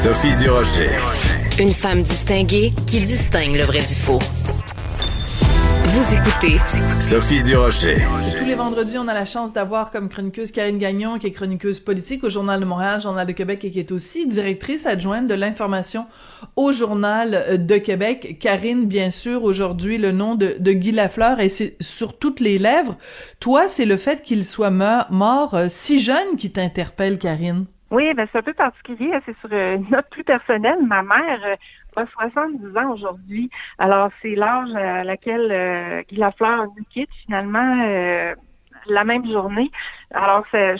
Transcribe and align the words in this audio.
Sophie 0.00 0.32
Durocher. 0.40 0.90
Une 1.58 1.72
femme 1.72 2.04
distinguée 2.04 2.72
qui 2.86 3.00
distingue 3.00 3.56
le 3.56 3.64
vrai 3.64 3.80
du 3.80 3.96
faux. 3.96 4.20
Vous 5.86 6.14
écoutez 6.14 6.60
Sophie 7.00 7.42
Durocher. 7.42 7.96
Tous 8.38 8.44
les 8.44 8.54
vendredis, 8.54 8.96
on 8.96 9.08
a 9.08 9.12
la 9.12 9.24
chance 9.24 9.52
d'avoir 9.52 9.90
comme 9.90 10.08
chroniqueuse 10.08 10.52
Karine 10.52 10.78
Gagnon, 10.78 11.18
qui 11.18 11.26
est 11.26 11.32
chroniqueuse 11.32 11.80
politique 11.80 12.22
au 12.22 12.30
Journal 12.30 12.60
de 12.60 12.64
Montréal, 12.64 13.00
Journal 13.00 13.26
de 13.26 13.32
Québec, 13.32 13.64
et 13.64 13.72
qui 13.72 13.80
est 13.80 13.90
aussi 13.90 14.28
directrice 14.28 14.86
adjointe 14.86 15.26
de 15.26 15.34
l'information 15.34 16.06
au 16.54 16.72
Journal 16.72 17.66
de 17.66 17.76
Québec. 17.78 18.38
Karine, 18.40 18.86
bien 18.86 19.10
sûr, 19.10 19.42
aujourd'hui, 19.42 19.98
le 19.98 20.12
nom 20.12 20.36
de, 20.36 20.54
de 20.60 20.72
Guy 20.74 20.92
Lafleur, 20.92 21.40
et 21.40 21.48
c'est 21.48 21.74
sur 21.80 22.16
toutes 22.16 22.38
les 22.38 22.58
lèvres. 22.58 22.96
Toi, 23.40 23.66
c'est 23.66 23.84
le 23.84 23.96
fait 23.96 24.22
qu'il 24.22 24.46
soit 24.46 24.70
mort 24.70 25.54
euh, 25.54 25.66
si 25.68 26.00
jeune 26.00 26.36
qui 26.36 26.52
t'interpelle, 26.52 27.18
Karine. 27.18 27.66
Oui, 27.90 28.12
ben 28.14 28.28
c'est 28.30 28.38
un 28.38 28.42
peu 28.42 28.52
particulier. 28.52 29.10
Hein, 29.14 29.20
c'est 29.24 29.36
sur 29.38 29.48
euh, 29.52 29.76
une 29.76 29.88
note 29.90 30.08
plus 30.10 30.24
personnelle. 30.24 30.78
Ma 30.86 31.02
mère 31.02 31.40
euh, 31.44 31.56
a 31.96 32.06
70 32.06 32.76
ans 32.76 32.92
aujourd'hui. 32.92 33.50
Alors, 33.78 34.10
c'est 34.20 34.34
l'âge 34.34 34.74
à 34.74 35.04
laquelle 35.04 35.48
euh, 35.50 36.02
Guy 36.08 36.16
Lafleur 36.16 36.66
nous 36.66 36.84
quitte 36.90 37.10
finalement 37.24 37.82
euh, 37.86 38.34
la 38.86 39.04
même 39.04 39.26
journée. 39.26 39.70
Alors, 40.12 40.44
ça, 40.52 40.76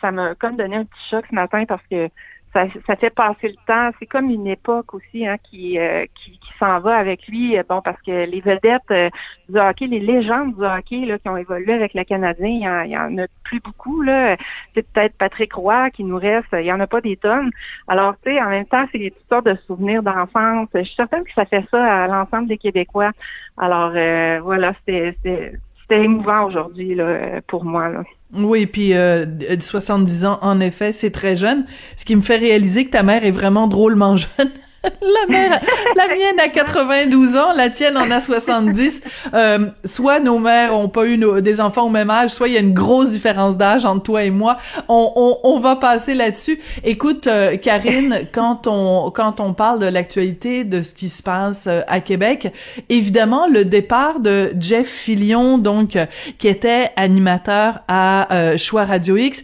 ça 0.00 0.10
m'a 0.10 0.34
comme 0.34 0.56
donné 0.56 0.76
un 0.76 0.84
petit 0.84 1.08
choc 1.10 1.24
ce 1.30 1.34
matin 1.34 1.64
parce 1.64 1.86
que 1.90 2.08
ça, 2.52 2.66
ça, 2.86 2.96
fait 2.96 3.10
passer 3.10 3.48
le 3.48 3.56
temps. 3.66 3.90
C'est 3.98 4.06
comme 4.06 4.30
une 4.30 4.46
époque 4.46 4.94
aussi 4.94 5.26
hein, 5.26 5.36
qui, 5.42 5.78
euh, 5.78 6.04
qui, 6.14 6.32
qui 6.32 6.52
s'en 6.58 6.80
va 6.80 6.96
avec 6.96 7.26
lui. 7.26 7.56
Bon, 7.68 7.80
parce 7.80 8.00
que 8.02 8.26
les 8.26 8.40
vedettes 8.40 8.82
euh, 8.90 9.08
du 9.48 9.58
hockey, 9.58 9.86
les 9.86 10.00
légendes 10.00 10.54
du 10.56 10.64
hockey 10.64 11.06
là, 11.06 11.18
qui 11.18 11.28
ont 11.28 11.36
évolué 11.36 11.72
avec 11.72 11.94
le 11.94 12.04
Canadien, 12.04 12.48
il 12.48 12.60
y 12.60 12.68
en, 12.68 12.82
il 12.82 12.90
y 12.90 12.98
en 12.98 13.18
a 13.18 13.26
plus 13.44 13.60
beaucoup. 13.60 14.02
là. 14.02 14.36
C'est 14.74 14.86
peut-être 14.92 15.16
Patrick 15.16 15.54
Roy 15.54 15.90
qui 15.90 16.04
nous 16.04 16.18
reste. 16.18 16.48
Il 16.52 16.66
y 16.66 16.72
en 16.72 16.80
a 16.80 16.86
pas 16.86 17.00
des 17.00 17.16
tonnes. 17.16 17.50
Alors, 17.88 18.14
tu 18.22 18.30
sais, 18.30 18.42
en 18.42 18.50
même 18.50 18.66
temps, 18.66 18.86
c'est 18.92 18.98
toutes 18.98 19.28
sortes 19.28 19.46
de 19.46 19.56
souvenirs 19.66 20.02
d'enfance. 20.02 20.68
Je 20.74 20.82
suis 20.82 20.94
certaine 20.94 21.24
que 21.24 21.32
ça 21.32 21.46
fait 21.46 21.64
ça 21.70 22.04
à 22.04 22.06
l'ensemble 22.06 22.48
des 22.48 22.58
Québécois. 22.58 23.12
Alors, 23.56 23.92
euh, 23.94 24.40
voilà, 24.42 24.72
c'était 24.86 25.16
c'était 25.92 26.04
émouvant 26.04 26.46
aujourd'hui 26.46 26.96
pour 27.46 27.64
moi. 27.64 27.88
Là. 27.88 28.02
Oui, 28.34 28.66
puis 28.66 28.94
euh, 28.94 29.26
70 29.58 30.24
ans, 30.24 30.38
en 30.40 30.60
effet, 30.60 30.92
c'est 30.92 31.10
très 31.10 31.36
jeune. 31.36 31.66
Ce 31.96 32.04
qui 32.04 32.16
me 32.16 32.22
fait 32.22 32.38
réaliser 32.38 32.86
que 32.86 32.90
ta 32.90 33.02
mère 33.02 33.24
est 33.24 33.30
vraiment 33.30 33.68
drôlement 33.68 34.16
jeune. 34.38 34.50
La 34.84 35.26
mère, 35.28 35.60
la 35.96 36.08
mienne 36.08 36.38
a 36.38 36.48
92 36.48 37.36
ans, 37.36 37.52
la 37.54 37.70
tienne 37.70 37.96
en 37.96 38.10
a 38.10 38.20
70. 38.20 39.02
Euh, 39.34 39.68
soit 39.84 40.20
nos 40.20 40.38
mères 40.38 40.76
ont 40.76 40.88
pas 40.88 41.06
eu 41.06 41.16
nos, 41.16 41.40
des 41.40 41.60
enfants 41.60 41.86
au 41.86 41.88
même 41.88 42.10
âge, 42.10 42.30
soit 42.30 42.48
il 42.48 42.54
y 42.54 42.56
a 42.56 42.60
une 42.60 42.74
grosse 42.74 43.12
différence 43.12 43.56
d'âge 43.56 43.84
entre 43.84 44.02
toi 44.02 44.24
et 44.24 44.30
moi. 44.30 44.58
On, 44.88 45.12
on, 45.16 45.38
on 45.42 45.58
va 45.58 45.76
passer 45.76 46.14
là-dessus. 46.14 46.58
Écoute, 46.84 47.26
euh, 47.26 47.56
Karine, 47.56 48.26
quand 48.32 48.66
on 48.66 49.10
quand 49.10 49.40
on 49.40 49.54
parle 49.54 49.78
de 49.78 49.86
l'actualité 49.86 50.64
de 50.64 50.82
ce 50.82 50.94
qui 50.94 51.08
se 51.08 51.22
passe 51.22 51.66
euh, 51.66 51.80
à 51.86 52.00
Québec, 52.00 52.52
évidemment 52.88 53.46
le 53.46 53.64
départ 53.64 54.20
de 54.20 54.52
Jeff 54.58 54.88
Fillion, 54.88 55.56
donc 55.58 55.96
qui 56.38 56.48
était 56.48 56.90
animateur 56.96 57.80
à 57.88 58.32
euh, 58.34 58.58
Choix 58.58 58.84
Radio 58.84 59.16
X 59.16 59.42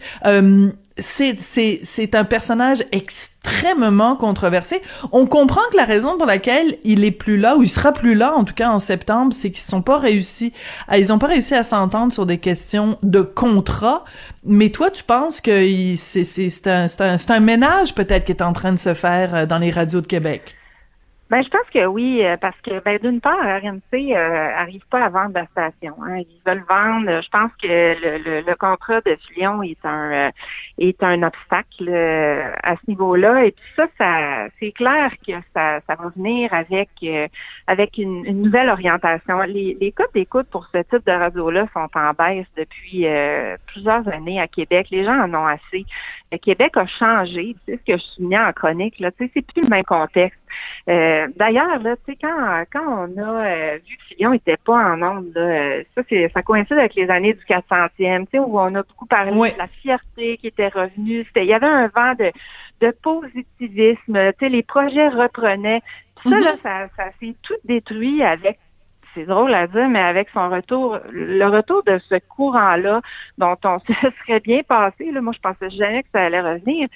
c'est 0.99 2.15
un 2.15 2.23
personnage 2.23 2.83
extrêmement 2.91 4.15
controversé. 4.15 4.81
On 5.11 5.25
comprend 5.25 5.61
que 5.71 5.77
la 5.77 5.85
raison 5.85 6.17
pour 6.17 6.27
laquelle 6.27 6.77
il 6.83 7.03
est 7.03 7.11
plus 7.11 7.37
là 7.37 7.55
ou 7.57 7.63
il 7.63 7.69
sera 7.69 7.91
plus 7.91 8.15
là 8.15 8.35
en 8.35 8.43
tout 8.43 8.53
cas 8.53 8.69
en 8.69 8.79
septembre, 8.79 9.33
c'est 9.33 9.51
qu'ils 9.51 9.63
sont 9.63 9.81
pas 9.81 9.97
réussi 9.97 10.53
à, 10.87 10.97
ils 10.97 11.11
ont 11.11 11.19
pas 11.19 11.27
réussi 11.27 11.55
à 11.55 11.63
s'entendre 11.63 12.13
sur 12.13 12.25
des 12.25 12.37
questions 12.37 12.97
de 13.03 13.21
contrat. 13.21 14.03
Mais 14.43 14.69
toi, 14.69 14.89
tu 14.89 15.03
penses 15.03 15.41
que 15.41 15.95
c'est 15.97 16.67
un, 16.67 16.87
un 17.29 17.39
ménage 17.39 17.93
peut-être 17.95 18.25
qui 18.25 18.31
est 18.31 18.41
en 18.41 18.53
train 18.53 18.71
de 18.71 18.79
se 18.79 18.93
faire 18.93 19.35
euh, 19.35 19.45
dans 19.45 19.57
les 19.57 19.71
radios 19.71 20.01
de 20.01 20.07
Québec? 20.07 20.58
Ben, 21.29 21.43
je 21.43 21.49
pense 21.49 21.69
que 21.71 21.85
oui, 21.85 22.25
euh, 22.25 22.37
parce 22.37 22.59
que 22.61 22.79
ben, 22.79 22.97
d'une 22.97 23.21
part, 23.21 23.37
RMC 23.37 24.15
euh, 24.15 24.49
arrive 24.55 24.81
pas 24.89 25.05
à 25.05 25.09
vendre 25.09 25.33
la 25.35 25.45
station. 25.45 25.93
Hein. 26.03 26.21
Ils 26.21 26.41
veulent 26.43 26.65
vendre. 26.67 27.21
Je 27.21 27.29
pense 27.29 27.51
que 27.61 27.67
le, 27.67 28.17
le, 28.17 28.41
le 28.41 28.55
contrat 28.55 28.99
de 29.01 29.15
Fillon 29.27 29.61
est 29.61 29.77
un 29.83 30.11
euh, 30.11 30.31
est 30.79 31.03
un 31.03 31.21
obstacle 31.21 31.87
euh, 31.87 32.51
à 32.63 32.75
ce 32.77 32.81
niveau-là. 32.87 33.45
Et 33.45 33.51
puis 33.51 33.63
ça, 33.75 33.85
ça 33.95 34.47
c'est 34.59 34.71
clair 34.71 35.11
que 35.25 35.33
ça, 35.53 35.81
ça 35.85 35.95
va 35.95 36.09
venir 36.15 36.51
avec 36.51 36.89
avec 37.67 37.99
une, 37.99 38.25
une, 38.25 38.41
nouvelle 38.41 38.69
orientation. 38.69 39.41
Les, 39.41 39.77
les 39.79 39.91
codes 39.91 40.07
d'écoute 40.15 40.47
pour 40.49 40.65
ce 40.73 40.79
type 40.79 41.05
de 41.05 41.11
radio-là 41.11 41.67
sont 41.73 41.89
en 41.93 42.11
baisse 42.13 42.47
depuis 42.57 43.05
plusieurs 43.67 44.07
années 44.07 44.41
à 44.41 44.47
Québec. 44.47 44.87
Les 44.89 45.03
gens 45.03 45.19
en 45.21 45.31
ont 45.35 45.45
assez. 45.45 45.85
Le 46.31 46.39
Québec 46.39 46.75
a 46.75 46.87
changé. 46.87 47.55
Sais 47.67 47.79
ce 47.85 47.91
que 47.93 47.99
je 47.99 48.03
soulignais 48.15 48.39
en 48.39 48.51
chronique. 48.51 48.99
Là, 48.99 49.11
c'est 49.19 49.29
plus 49.29 49.61
le 49.61 49.69
même 49.69 49.83
contexte. 49.83 50.39
Euh, 50.89 51.27
D'ailleurs, 51.35 51.79
là, 51.79 51.95
tu 51.97 52.13
sais, 52.13 52.17
quand, 52.21 52.63
quand 52.71 53.07
on 53.07 53.21
a 53.21 53.45
euh, 53.45 53.77
vu 53.87 53.97
que 53.97 54.15
Fillon 54.15 54.31
n'était 54.31 54.57
pas 54.57 54.73
en 54.73 55.01
onde, 55.01 55.31
là, 55.35 55.41
euh, 55.41 55.83
ça, 55.95 56.01
ça 56.33 56.41
coïncide 56.41 56.77
avec 56.77 56.95
les 56.95 57.09
années 57.09 57.33
du 57.33 57.43
400e, 57.45 58.25
tu 58.25 58.31
sais, 58.31 58.39
où 58.39 58.59
on 58.59 58.75
a 58.75 58.83
beaucoup 58.83 59.05
parlé 59.05 59.31
de 59.31 59.57
la 59.57 59.67
fierté 59.67 60.37
qui 60.37 60.47
était 60.47 60.69
revenue. 60.69 61.25
Il 61.35 61.43
y 61.43 61.53
avait 61.53 61.67
un 61.67 61.87
vent 61.87 62.13
de, 62.13 62.31
de 62.81 62.91
positivisme. 63.01 64.31
Tu 64.33 64.39
sais, 64.39 64.49
les 64.49 64.63
projets 64.63 65.09
reprenaient. 65.09 65.81
Tout 66.21 66.29
ça, 66.29 66.39
là, 66.39 66.55
mm-hmm. 66.55 66.61
ça, 66.63 66.87
ça 66.97 67.03
s'est 67.19 67.35
tout 67.41 67.55
détruit 67.63 68.23
avec 68.23 68.59
c'est 69.15 69.25
drôle 69.25 69.53
à 69.53 69.67
dire, 69.67 69.89
mais 69.89 69.99
avec 69.99 70.29
son 70.33 70.49
retour, 70.49 70.99
le 71.11 71.45
retour 71.45 71.83
de 71.83 71.99
ce 72.09 72.15
courant-là, 72.19 73.01
dont 73.37 73.57
on 73.63 73.79
se 73.87 73.93
serait 74.21 74.39
bien 74.39 74.61
passé, 74.63 75.11
là, 75.11 75.21
moi 75.21 75.33
je 75.33 75.39
pensais 75.39 75.69
jamais 75.69 76.03
que 76.03 76.09
ça 76.13 76.21
allait 76.21 76.41
revenir, 76.41 76.87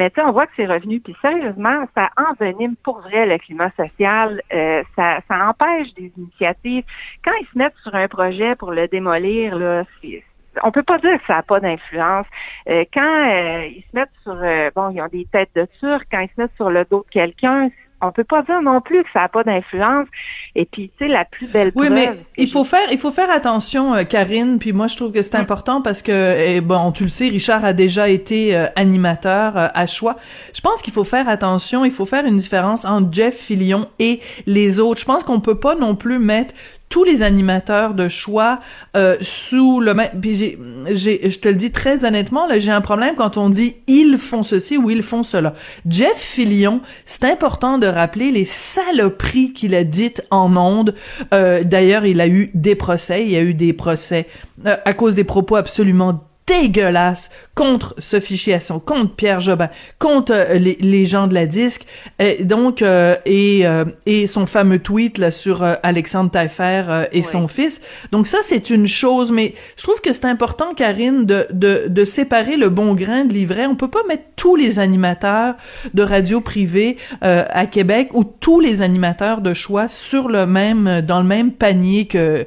mais 0.00 0.10
on 0.24 0.32
voit 0.32 0.46
que 0.46 0.52
c'est 0.56 0.66
revenu. 0.66 0.98
Puis 0.98 1.14
sérieusement, 1.20 1.84
ça 1.94 2.08
envenime 2.16 2.74
pour 2.76 3.00
vrai 3.02 3.26
le 3.26 3.36
climat 3.36 3.70
social. 3.76 4.40
Euh, 4.50 4.82
ça, 4.96 5.20
ça 5.28 5.46
empêche 5.46 5.92
des 5.92 6.10
initiatives. 6.16 6.84
Quand 7.22 7.32
ils 7.38 7.46
se 7.52 7.58
mettent 7.58 7.76
sur 7.82 7.94
un 7.94 8.08
projet 8.08 8.56
pour 8.56 8.72
le 8.72 8.88
démolir, 8.88 9.56
là, 9.56 9.84
c'est 10.00 10.24
on 10.64 10.72
peut 10.72 10.82
pas 10.82 10.98
dire 10.98 11.18
que 11.20 11.26
ça 11.26 11.34
n'a 11.34 11.42
pas 11.42 11.60
d'influence. 11.60 12.26
Euh, 12.68 12.84
quand 12.92 13.28
euh, 13.28 13.66
ils 13.66 13.84
se 13.90 13.96
mettent 13.96 14.08
sur, 14.22 14.36
euh, 14.42 14.70
bon, 14.74 14.90
ils 14.90 15.00
ont 15.00 15.06
des 15.06 15.26
têtes 15.26 15.50
de 15.54 15.66
turc, 15.78 16.06
quand 16.10 16.20
ils 16.20 16.30
se 16.34 16.40
mettent 16.40 16.56
sur 16.56 16.70
le 16.70 16.84
dos 16.90 17.04
de 17.06 17.10
quelqu'un, 17.10 17.68
on 18.00 18.12
peut 18.12 18.24
pas 18.24 18.42
dire 18.42 18.62
non 18.62 18.80
plus 18.80 19.02
que 19.02 19.08
ça 19.12 19.20
n'a 19.20 19.28
pas 19.28 19.44
d'influence. 19.44 20.06
Et 20.54 20.64
puis, 20.64 20.90
tu 20.96 21.04
sais, 21.04 21.08
la 21.10 21.24
plus 21.24 21.46
belle 21.46 21.70
Oui, 21.74 21.88
mais 21.90 22.10
il 22.36 22.50
faut 22.50 22.64
faire, 22.64 22.90
il 22.90 22.98
faut 22.98 23.10
faire 23.10 23.30
attention, 23.30 23.94
euh, 23.94 24.04
Karine. 24.04 24.58
Puis 24.58 24.72
moi, 24.72 24.86
je 24.86 24.96
trouve 24.96 25.12
que 25.12 25.22
c'est 25.22 25.36
important 25.36 25.82
parce 25.82 26.02
que, 26.02 26.36
eh, 26.38 26.60
bon, 26.60 26.92
tu 26.92 27.02
le 27.02 27.08
sais, 27.08 27.28
Richard 27.28 27.64
a 27.64 27.72
déjà 27.72 28.08
été 28.08 28.56
euh, 28.56 28.66
animateur 28.76 29.56
euh, 29.56 29.68
à 29.74 29.86
choix. 29.86 30.16
Je 30.54 30.60
pense 30.60 30.82
qu'il 30.82 30.92
faut 30.92 31.04
faire 31.04 31.28
attention. 31.28 31.84
Il 31.84 31.90
faut 31.90 32.06
faire 32.06 32.24
une 32.24 32.36
différence 32.36 32.84
entre 32.84 33.08
Jeff 33.12 33.36
Fillion 33.36 33.88
et 33.98 34.20
les 34.46 34.80
autres. 34.80 35.00
Je 35.00 35.06
pense 35.06 35.22
qu'on 35.22 35.40
peut 35.40 35.58
pas 35.58 35.74
non 35.74 35.94
plus 35.94 36.18
mettre 36.18 36.54
tous 36.90 37.04
les 37.04 37.22
animateurs 37.22 37.94
de 37.94 38.08
choix 38.08 38.58
euh, 38.96 39.16
sous 39.20 39.80
le 39.80 39.94
même. 39.94 40.10
Puis 40.20 40.34
j'ai, 40.34 41.30
je 41.30 41.38
te 41.38 41.48
le 41.48 41.54
dis 41.54 41.70
très 41.70 42.04
honnêtement, 42.04 42.46
là, 42.46 42.58
j'ai 42.58 42.72
un 42.72 42.80
problème 42.82 43.14
quand 43.14 43.36
on 43.36 43.48
dit 43.48 43.76
ils 43.86 44.18
font 44.18 44.42
ceci 44.42 44.76
ou 44.76 44.90
ils 44.90 45.02
font 45.02 45.22
cela. 45.22 45.54
Jeff 45.88 46.18
Fillion, 46.18 46.80
c'est 47.06 47.24
important 47.24 47.78
de 47.78 47.86
rappeler 47.86 48.32
les 48.32 48.44
saloperies 48.44 49.52
qu'il 49.52 49.74
a 49.74 49.84
dites 49.84 50.22
en 50.30 50.48
monde. 50.48 50.94
Euh, 51.32 51.62
d'ailleurs, 51.62 52.04
il 52.04 52.20
a 52.20 52.26
eu 52.26 52.50
des 52.54 52.74
procès, 52.74 53.24
il 53.24 53.30
y 53.30 53.36
a 53.36 53.42
eu 53.42 53.54
des 53.54 53.72
procès 53.72 54.26
euh, 54.66 54.76
à 54.84 54.92
cause 54.92 55.14
des 55.14 55.24
propos 55.24 55.56
absolument 55.56 56.29
dégueulasse 56.50 57.30
contre 57.54 57.94
Sophie 57.98 58.36
Chiasson, 58.36 58.80
contre 58.80 59.14
Pierre 59.14 59.40
Jobin, 59.40 59.68
contre 59.98 60.32
euh, 60.32 60.54
les, 60.54 60.76
les, 60.80 61.06
gens 61.06 61.26
de 61.26 61.34
la 61.34 61.46
disque, 61.46 61.86
et 62.18 62.42
donc 62.42 62.82
euh, 62.82 63.16
et 63.24 63.66
euh, 63.66 63.84
et 64.06 64.26
son 64.26 64.46
fameux 64.46 64.80
tweet 64.80 65.18
là 65.18 65.30
sur 65.30 65.62
Alexandre 65.82 66.30
Taillefer 66.30 67.06
et 67.12 67.22
son 67.22 67.46
fils. 67.46 67.80
Donc 68.10 68.26
ça 68.26 68.38
c'est 68.42 68.70
une 68.70 68.88
chose, 68.88 69.30
mais 69.30 69.54
je 69.76 69.84
trouve 69.84 70.00
que 70.00 70.12
c'est 70.12 70.24
important, 70.24 70.74
Karine, 70.74 71.24
de, 71.24 71.46
de 71.52 71.84
de 71.88 72.04
séparer 72.04 72.56
le 72.56 72.68
bon 72.68 72.94
grain 72.94 73.24
de 73.24 73.32
l'ivraie. 73.32 73.66
On 73.66 73.76
peut 73.76 73.90
pas 73.90 74.02
mettre 74.08 74.24
tous 74.36 74.56
les 74.56 74.78
animateurs 74.78 75.54
de 75.94 76.02
radio 76.02 76.40
privée 76.40 76.96
à 77.20 77.66
Québec 77.66 78.08
ou 78.12 78.24
tous 78.24 78.60
les 78.60 78.82
animateurs 78.82 79.40
de 79.40 79.54
choix 79.54 79.86
sur 79.86 80.28
le 80.28 80.46
même 80.46 81.02
dans 81.02 81.20
le 81.20 81.26
même 81.26 81.52
panier 81.52 82.06
que 82.06 82.46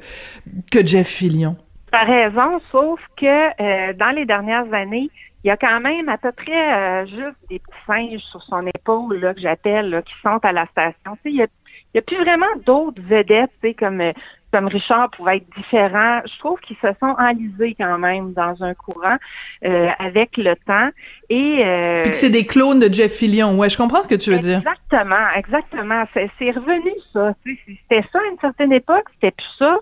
que 0.72 0.86
Jeff 0.86 1.08
Fillion. 1.08 1.56
T'as 1.94 2.06
raison, 2.06 2.60
sauf 2.72 3.00
que 3.16 3.62
euh, 3.62 3.94
dans 3.94 4.10
les 4.10 4.26
dernières 4.26 4.74
années, 4.74 5.12
il 5.44 5.48
y 5.48 5.52
a 5.52 5.58
quand 5.58 5.80
même 5.80 6.10
à 6.10 6.18
peu 6.18 6.32
près 6.32 6.74
euh, 6.74 7.06
juste 7.06 7.38
des 7.52 7.60
petits 7.60 7.86
singes 7.86 8.22
sur 8.32 8.42
son 8.42 8.66
épaule 8.66 9.20
là, 9.20 9.36
que 9.36 9.40
j'appelle, 9.40 10.02
qui 10.04 10.14
sont 10.24 10.40
à 10.42 10.52
la 10.52 10.66
station. 10.66 11.16
Il 11.24 11.36
y 11.36 11.44
a, 11.44 11.48
a 11.96 12.02
plus 12.02 12.18
vraiment 12.18 12.48
d'autres 12.66 13.00
vedettes, 13.00 13.52
comme 13.78 14.02
euh, 14.02 14.12
comme 14.54 14.68
Richard 14.68 15.10
pourrait 15.10 15.38
être 15.38 15.50
différent. 15.58 16.22
Je 16.32 16.38
trouve 16.38 16.60
qu'ils 16.60 16.78
se 16.78 16.88
sont 17.00 17.16
enlisés 17.18 17.76
quand 17.78 17.98
même 17.98 18.34
dans 18.34 18.64
un 18.64 18.76
courant 18.76 19.18
euh, 19.66 19.90
avec 19.98 20.38
le 20.38 20.56
temps. 20.56 20.90
Et, 21.30 21.66
euh, 21.66 22.04
c'est 22.12 22.30
des 22.30 22.46
clones 22.46 22.80
de 22.80 22.94
Jeff 22.94 23.14
Fillion. 23.14 23.58
Ouais, 23.58 23.70
je 23.70 23.78
comprends 23.78 24.04
ce 24.04 24.08
que 24.08 24.16
tu 24.16 24.30
veux 24.30 24.38
dire. 24.38 24.60
Exactement, 24.60 25.28
exactement. 25.36 26.04
C'est 26.14 26.52
revenu 26.52 26.92
ça. 27.12 27.34
C'était 27.44 28.06
ça 28.14 28.20
à 28.20 28.32
une 28.32 28.40
certaine 28.40 28.72
époque, 28.72 29.06
c'était 29.16 29.32
plus 29.32 29.56
ça. 29.58 29.80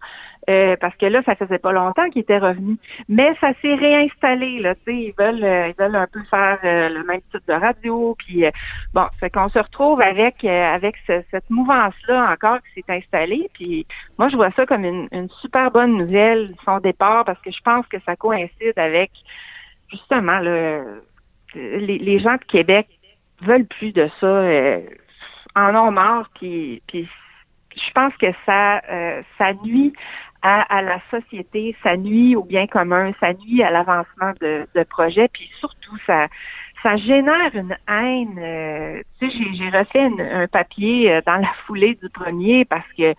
Euh, 0.50 0.76
parce 0.80 0.96
que 0.96 1.06
là, 1.06 1.22
ça 1.24 1.36
faisait 1.36 1.60
pas 1.60 1.72
longtemps 1.72 2.10
qu'ils 2.10 2.22
étaient 2.22 2.38
revenus. 2.38 2.78
Mais 3.08 3.34
ça 3.40 3.52
s'est 3.62 3.76
réinstallé, 3.76 4.60
là, 4.60 4.76
tu 4.76 4.82
sais, 4.86 4.96
ils 4.96 5.14
veulent, 5.18 5.44
euh, 5.44 5.68
ils 5.68 5.76
veulent 5.78 5.96
un 5.96 6.08
peu 6.08 6.24
faire 6.30 6.60
le 6.64 7.04
même 7.04 7.22
type 7.32 7.48
de 7.48 7.54
radio, 7.54 8.16
puis 8.18 8.46
bon, 8.94 9.06
fait 9.20 9.30
qu'on 9.30 9.50
se 9.50 9.60
retrouve 9.60 10.02
avec 10.02 10.44
avec 10.44 10.96
cette 11.08 11.50
mouvance-là 11.50 12.32
encore 12.32 12.60
qui 12.62 12.82
s'est 12.82 12.94
installée, 12.94 13.50
puis 13.54 13.86
moi, 14.18 14.30
je 14.30 14.36
vois 14.36 14.52
ça 14.52 14.66
comme 14.66 14.86
une, 14.86 15.08
une 15.12 15.30
super 15.42 15.72
bonne 15.72 15.98
nouvelle, 15.98 16.56
son 16.66 16.80
départ, 16.80 17.26
parce 17.26 17.42
que 17.42 17.52
je 17.52 17.62
pense 17.62 17.86
que 17.88 17.98
ça 18.06 18.16
coïncide 18.16 18.78
avec 18.78 19.12
justement 19.92 20.40
le, 20.40 21.04
les, 21.56 22.20
gens 22.20 22.36
de 22.36 22.46
Québec 22.46 22.88
veulent 23.42 23.66
plus 23.66 23.92
de 23.92 24.10
ça, 24.20 24.26
euh, 24.26 24.82
en 25.56 25.76
ont 25.76 25.92
marre, 25.92 26.30
puis 26.36 26.82
je 26.92 27.92
pense 27.94 28.16
que 28.18 28.28
ça, 28.46 28.82
euh, 28.90 29.22
ça 29.38 29.54
nuit 29.66 29.94
à, 30.42 30.82
la 30.82 31.00
société, 31.12 31.76
ça 31.84 31.98
nuit 31.98 32.36
au 32.36 32.44
bien 32.44 32.68
commun, 32.68 33.12
ça 33.20 33.34
nuit 33.34 33.62
à 33.62 33.70
l'avancement 33.70 34.34
de, 34.42 34.66
de 34.74 34.84
projets, 34.84 35.28
puis 35.28 35.50
surtout 35.60 35.98
ça, 36.08 36.28
ça 36.82 36.96
génère 36.96 37.54
une 37.54 37.78
haine. 37.88 38.40
Euh, 38.40 39.02
tu 39.20 39.30
sais, 39.30 39.54
j'ai 39.54 39.70
refait 39.70 40.10
un 40.20 40.48
papier 40.48 41.22
dans 41.26 41.38
la 41.38 41.54
foulée 41.66 41.96
du 42.02 42.10
premier 42.10 42.66
parce 42.66 42.88
que 42.98 43.14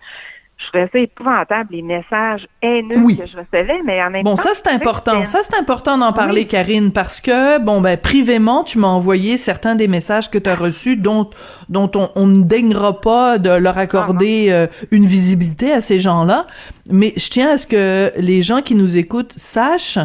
je 0.63 0.69
trouvais 0.69 0.89
ça 0.91 0.99
épouvantable, 0.99 1.69
les 1.71 1.81
messages 1.81 2.47
haineux 2.61 3.07
que 3.15 3.27
je 3.27 3.37
recevais, 3.37 3.81
mais 3.85 4.01
en 4.01 4.09
même 4.09 4.23
bon, 4.23 4.35
temps... 4.35 4.43
Bon, 4.43 4.49
ça, 4.49 4.49
c'est 4.53 4.69
important. 4.69 5.25
Ça, 5.25 5.39
c'est 5.41 5.55
important 5.55 5.97
d'en 5.97 6.13
parler, 6.13 6.45
Karine, 6.45 6.91
parce 6.91 7.21
que, 7.21 7.59
bon, 7.59 7.81
ben, 7.81 7.97
privément, 7.97 8.63
tu 8.63 8.77
m'as 8.79 8.87
envoyé 8.87 9.37
certains 9.37 9.75
des 9.75 9.87
messages 9.87 10.29
que 10.29 10.37
tu 10.37 10.49
as 10.49 10.55
reçus 10.55 10.95
dont, 10.95 11.29
dont 11.69 11.91
on, 12.15 12.27
ne 12.27 12.43
daignera 12.43 13.01
pas 13.01 13.37
de 13.37 13.49
leur 13.49 13.77
accorder 13.77 14.47
euh, 14.49 14.67
une 14.91 15.05
visibilité 15.05 15.71
à 15.71 15.81
ces 15.81 15.99
gens-là. 15.99 16.47
Mais 16.89 17.13
je 17.15 17.29
tiens 17.29 17.51
à 17.51 17.57
ce 17.57 17.65
que 17.65 18.11
les 18.17 18.41
gens 18.41 18.61
qui 18.61 18.75
nous 18.75 18.97
écoutent 18.97 19.33
sachent 19.37 19.99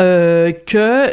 euh, 0.00 0.52
que 0.52 1.06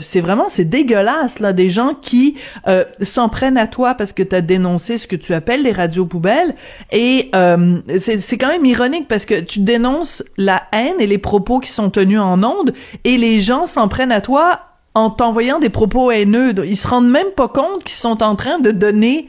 c'est 0.00 0.20
vraiment, 0.20 0.48
c'est 0.48 0.64
dégueulasse, 0.64 1.38
là, 1.38 1.52
des 1.52 1.70
gens 1.70 1.94
qui 1.94 2.36
euh, 2.66 2.84
s'en 3.00 3.28
prennent 3.28 3.56
à 3.56 3.68
toi 3.68 3.94
parce 3.94 4.12
que 4.12 4.22
tu 4.24 4.34
as 4.34 4.40
dénoncé 4.40 4.98
ce 4.98 5.06
que 5.06 5.14
tu 5.14 5.32
appelles 5.32 5.62
les 5.62 5.70
radios 5.70 6.06
poubelles. 6.06 6.54
Et 6.90 7.30
euh, 7.36 7.78
c'est 7.98 8.36
quand 8.44 8.50
même 8.50 8.66
ironique 8.66 9.08
parce 9.08 9.24
que 9.24 9.40
tu 9.40 9.60
dénonces 9.60 10.22
la 10.36 10.64
haine 10.72 11.00
et 11.00 11.06
les 11.06 11.16
propos 11.16 11.60
qui 11.60 11.70
sont 11.70 11.88
tenus 11.88 12.20
en 12.20 12.42
ondes 12.42 12.74
et 13.04 13.16
les 13.16 13.40
gens 13.40 13.64
s'en 13.64 13.88
prennent 13.88 14.12
à 14.12 14.20
toi 14.20 14.60
en 14.94 15.08
t'envoyant 15.08 15.58
des 15.60 15.70
propos 15.70 16.10
haineux. 16.10 16.52
Ils 16.66 16.76
se 16.76 16.86
rendent 16.86 17.08
même 17.08 17.30
pas 17.34 17.48
compte 17.48 17.84
qu'ils 17.84 17.96
sont 17.96 18.22
en 18.22 18.36
train 18.36 18.58
de 18.58 18.70
donner 18.70 19.28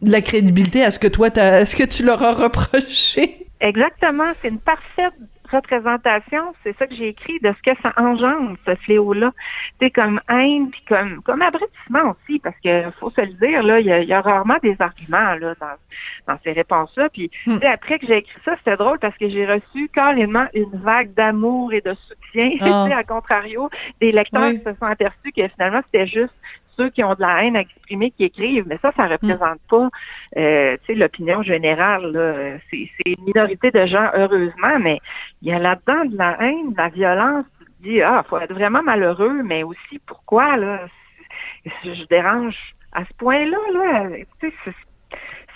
la 0.00 0.22
crédibilité 0.22 0.82
à 0.82 0.90
ce 0.90 0.98
que 0.98 1.06
toi, 1.06 1.28
à 1.36 1.66
ce 1.66 1.76
que 1.76 1.82
tu 1.82 2.02
leur 2.02 2.22
as 2.22 2.32
reproché. 2.32 3.46
Exactement, 3.60 4.32
c'est 4.40 4.48
une 4.48 4.58
parfaite 4.58 5.12
représentation, 5.50 6.54
c'est 6.62 6.76
ça 6.76 6.86
que 6.86 6.94
j'ai 6.94 7.08
écrit, 7.08 7.38
de 7.40 7.52
ce 7.52 7.70
que 7.70 7.76
ça 7.82 7.92
engendre, 7.96 8.56
ce 8.66 8.74
fléau-là. 8.76 9.32
C'est 9.80 9.90
comme 9.90 10.20
haine, 10.28 10.70
puis 10.70 10.82
comme, 10.88 11.22
comme 11.22 11.42
abrutissement 11.42 12.10
aussi, 12.14 12.38
parce 12.38 12.56
que 12.62 12.90
faut 12.98 13.10
se 13.10 13.20
le 13.20 13.32
dire, 13.34 13.62
là, 13.62 13.80
il 13.80 13.86
y 13.86 14.12
a, 14.12 14.20
rarement 14.20 14.56
des 14.62 14.76
arguments 14.78 15.34
là, 15.34 15.54
dans, 15.60 15.76
dans 16.26 16.38
ces 16.44 16.52
réponses-là. 16.52 17.08
Puis 17.10 17.30
hmm. 17.46 17.58
après 17.62 17.98
que 17.98 18.06
j'ai 18.06 18.18
écrit 18.18 18.40
ça, 18.44 18.56
c'était 18.58 18.76
drôle 18.76 18.98
parce 18.98 19.16
que 19.16 19.28
j'ai 19.28 19.46
reçu 19.46 19.88
carrément 19.88 20.46
une 20.54 20.70
vague 20.72 21.14
d'amour 21.14 21.72
et 21.72 21.80
de 21.80 21.94
soutien. 21.94 22.50
Oh. 22.68 22.88
à 22.92 23.02
contrario, 23.02 23.70
des 24.00 24.12
lecteurs 24.12 24.50
qui 24.50 24.58
se 24.58 24.74
sont 24.74 24.86
aperçus 24.86 25.32
que 25.34 25.48
finalement, 25.48 25.80
c'était 25.86 26.06
juste 26.06 26.34
ceux 26.78 26.90
qui 26.90 27.02
ont 27.02 27.14
de 27.14 27.20
la 27.20 27.44
haine 27.44 27.56
à 27.56 27.60
exprimer 27.60 28.10
qui 28.10 28.24
écrivent, 28.24 28.66
mais 28.66 28.78
ça, 28.80 28.92
ça 28.96 29.06
représente 29.06 29.60
pas 29.68 29.88
euh, 30.36 30.76
l'opinion 30.88 31.42
générale. 31.42 32.60
C'est 32.70 32.88
une 33.06 33.24
minorité 33.24 33.70
de 33.70 33.86
gens, 33.86 34.10
heureusement, 34.14 34.78
mais 34.80 35.00
il 35.42 35.48
y 35.48 35.52
a 35.52 35.58
là-dedans 35.58 36.04
de 36.04 36.16
la 36.16 36.42
haine, 36.42 36.72
de 36.72 36.76
la 36.76 36.88
violence. 36.88 37.44
Tu 37.58 37.64
te 37.64 37.82
dis, 37.82 38.02
ah, 38.02 38.24
faut 38.28 38.38
être 38.38 38.54
vraiment 38.54 38.82
malheureux, 38.82 39.42
mais 39.42 39.62
aussi 39.62 39.98
pourquoi, 40.06 40.56
là, 40.56 40.86
je 41.84 42.06
dérange 42.06 42.74
à 42.92 43.04
ce 43.04 43.14
point-là, 43.14 43.58
là, 43.72 44.50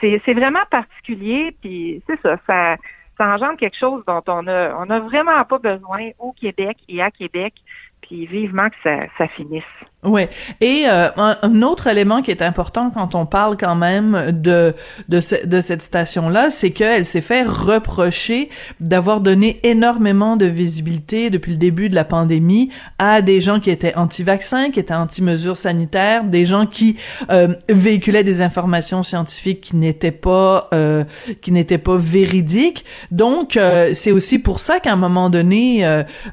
c'est 0.00 0.34
vraiment 0.34 0.64
particulier, 0.70 1.54
puis 1.60 2.02
c'est 2.06 2.20
ça, 2.20 2.36
ça, 2.46 2.76
ça 3.16 3.34
engendre 3.34 3.56
quelque 3.56 3.76
chose 3.76 4.04
dont 4.06 4.22
on 4.26 4.46
a, 4.48 4.74
on 4.76 4.90
a 4.90 5.00
vraiment 5.00 5.44
pas 5.44 5.58
besoin 5.58 6.10
au 6.18 6.32
Québec 6.32 6.78
et 6.88 7.00
à 7.02 7.10
Québec, 7.10 7.54
puis 8.00 8.26
vivement 8.26 8.68
que 8.68 8.76
ça, 8.82 9.06
ça 9.16 9.28
finisse. 9.28 9.64
Ouais. 10.04 10.30
Et 10.60 10.86
euh, 10.88 11.10
un, 11.16 11.62
autre 11.62 11.86
élément 11.86 12.22
qui 12.22 12.32
est 12.32 12.42
important 12.42 12.90
quand 12.90 13.14
on 13.14 13.24
parle 13.24 13.56
quand 13.56 13.76
même 13.76 14.32
de 14.32 14.74
de, 15.08 15.20
de 15.46 15.60
cette 15.60 15.82
station 15.82 16.28
là, 16.28 16.50
c'est 16.50 16.72
qu'elle 16.72 17.04
s'est 17.04 17.20
fait 17.20 17.44
reprocher 17.44 18.48
d'avoir 18.80 19.20
donné 19.20 19.60
énormément 19.62 20.36
de 20.36 20.46
visibilité 20.46 21.30
depuis 21.30 21.52
le 21.52 21.56
début 21.56 21.88
de 21.88 21.94
la 21.94 22.02
pandémie 22.02 22.68
à 22.98 23.22
des 23.22 23.40
gens 23.40 23.60
qui 23.60 23.70
étaient 23.70 23.94
anti-vaccins, 23.94 24.70
qui 24.70 24.80
étaient 24.80 24.92
anti-mesures 24.92 25.56
sanitaires, 25.56 26.24
des 26.24 26.46
gens 26.46 26.66
qui 26.66 26.96
euh, 27.30 27.54
véhiculaient 27.68 28.24
des 28.24 28.40
informations 28.40 29.04
scientifiques 29.04 29.60
qui 29.60 29.76
n'étaient 29.76 30.10
pas 30.10 30.68
euh, 30.74 31.04
qui 31.42 31.52
n'étaient 31.52 31.78
pas 31.78 31.96
véridiques. 31.96 32.84
Donc 33.12 33.56
c'est 33.92 34.10
aussi 34.10 34.40
pour 34.40 34.58
ça 34.58 34.80
qu'à 34.80 34.92
un 34.92 34.96
moment 34.96 35.30
donné 35.30 35.84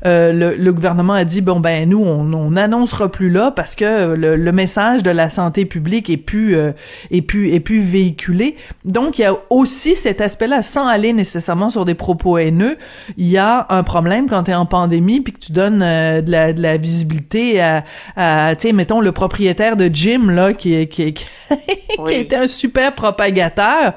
le, 0.04 0.56
le, 0.56 0.74
gouvernement 0.74 1.14
a 1.14 1.24
dit 1.24 1.42
bon 1.42 1.60
ben 1.60 1.88
nous 1.88 2.04
on 2.04 2.34
on 2.34 3.10
plus 3.10 3.30
là 3.30 3.52
parce 3.60 3.76
que 3.76 4.16
le, 4.16 4.52
message 4.54 5.04
de 5.04 5.10
la 5.10 5.30
santé 5.30 5.66
publique 5.66 6.10
est 6.10 6.16
plus 6.16 6.56
euh, 6.56 6.72
est 7.12 7.22
plus 7.22 7.54
est 7.54 7.60
plus 7.60 7.82
véhiculé. 7.82 8.56
Donc 8.86 9.20
il 9.20 9.24
y 9.24 9.26
a 9.26 9.36
aussi 9.50 9.96
cet 9.96 10.22
aspect-là 10.22 10.62
sans 10.62 10.88
aller 10.88 11.12
nécessairement 11.12 11.70
sur 11.70 11.84
des 11.84 11.94
propos 11.94 12.38
haineux, 12.38 12.78
il 13.18 13.28
y 13.28 13.38
a 13.38 13.66
un 13.68 13.84
problème 13.84 14.30
quand 14.30 14.44
tu 14.44 14.52
es 14.52 14.54
en 14.54 14.66
pandémie 14.66 15.20
puis 15.20 15.34
que 15.34 15.40
tu 15.40 15.52
donnes 15.52 15.82
euh, 15.84 16.22
de, 16.22 16.32
la, 16.32 16.54
de 16.54 16.62
la 16.62 16.78
visibilité 16.78 17.60
à, 17.60 17.84
à 18.16 18.56
tu 18.56 18.70
sais 18.70 18.74
mettons 18.74 19.02
le 19.02 19.12
propriétaire 19.12 19.76
de 19.76 19.88
gym 19.88 20.32
là 20.32 20.54
qui 20.54 20.88
qui 20.88 21.14
qui, 21.14 21.26
été 22.12 22.38
un 22.38 22.48
super 22.48 22.96
propagateur. 22.96 23.92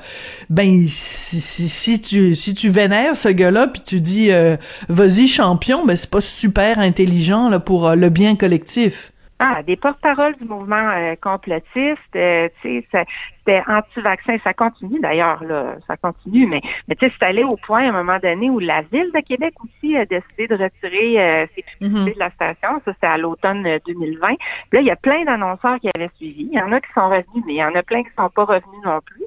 Ben 0.50 0.86
si, 0.88 1.40
si, 1.40 1.68
si 1.68 2.00
tu 2.00 2.34
si 2.34 2.54
tu 2.54 2.68
vénères 2.68 3.16
ce 3.16 3.28
gars-là 3.28 3.68
puis 3.68 3.82
tu 3.82 4.00
dis 4.00 4.32
euh, 4.32 4.56
vas-y 4.88 5.28
champion, 5.28 5.86
ben 5.86 5.94
c'est 5.94 6.10
pas 6.10 6.20
super 6.20 6.80
intelligent 6.80 7.48
là 7.48 7.60
pour 7.60 7.90
le 7.94 8.08
bien 8.08 8.34
collectif. 8.34 9.11
Ah, 9.44 9.60
des 9.64 9.74
porte-paroles 9.74 10.36
du 10.36 10.44
mouvement 10.44 10.90
euh, 10.90 11.16
complotiste, 11.20 11.98
euh, 12.14 12.48
tu 12.60 12.80
sais, 12.80 13.06
c'était 13.38 13.62
anti-vaccin, 13.66 14.36
ça 14.44 14.54
continue 14.54 15.00
d'ailleurs, 15.00 15.42
là, 15.42 15.78
ça 15.88 15.96
continue, 15.96 16.46
mais, 16.46 16.60
mais 16.86 16.94
tu 16.94 17.06
sais, 17.06 17.12
c'est 17.18 17.26
allé 17.26 17.42
au 17.42 17.56
point 17.56 17.86
à 17.86 17.88
un 17.88 17.92
moment 18.04 18.20
donné 18.22 18.50
où 18.50 18.60
la 18.60 18.82
ville 18.82 19.10
de 19.12 19.20
Québec 19.20 19.54
aussi 19.64 19.96
a 19.96 20.04
décidé 20.04 20.46
de 20.46 20.54
retirer 20.54 21.20
euh, 21.20 21.46
ses 21.56 21.62
publicités 21.62 22.10
mhm. 22.10 22.14
de 22.14 22.18
la 22.20 22.30
station, 22.30 22.80
ça 22.84 22.92
c'était 22.92 23.08
à 23.08 23.18
l'automne 23.18 23.64
2020. 23.84 24.28
Puis 24.28 24.38
là, 24.74 24.80
il 24.80 24.86
y 24.86 24.92
a 24.92 24.96
plein 24.96 25.24
d'annonceurs 25.24 25.80
qui 25.80 25.88
avaient 25.92 26.10
suivi, 26.16 26.48
il 26.52 26.56
y 26.56 26.62
en 26.62 26.70
a 26.70 26.80
qui 26.80 26.92
sont 26.94 27.08
revenus, 27.08 27.42
mais 27.44 27.54
il 27.54 27.58
y 27.58 27.64
en 27.64 27.74
a 27.74 27.82
plein 27.82 28.04
qui 28.04 28.10
sont 28.16 28.30
pas 28.30 28.44
revenus 28.44 28.84
non 28.84 29.00
plus. 29.00 29.26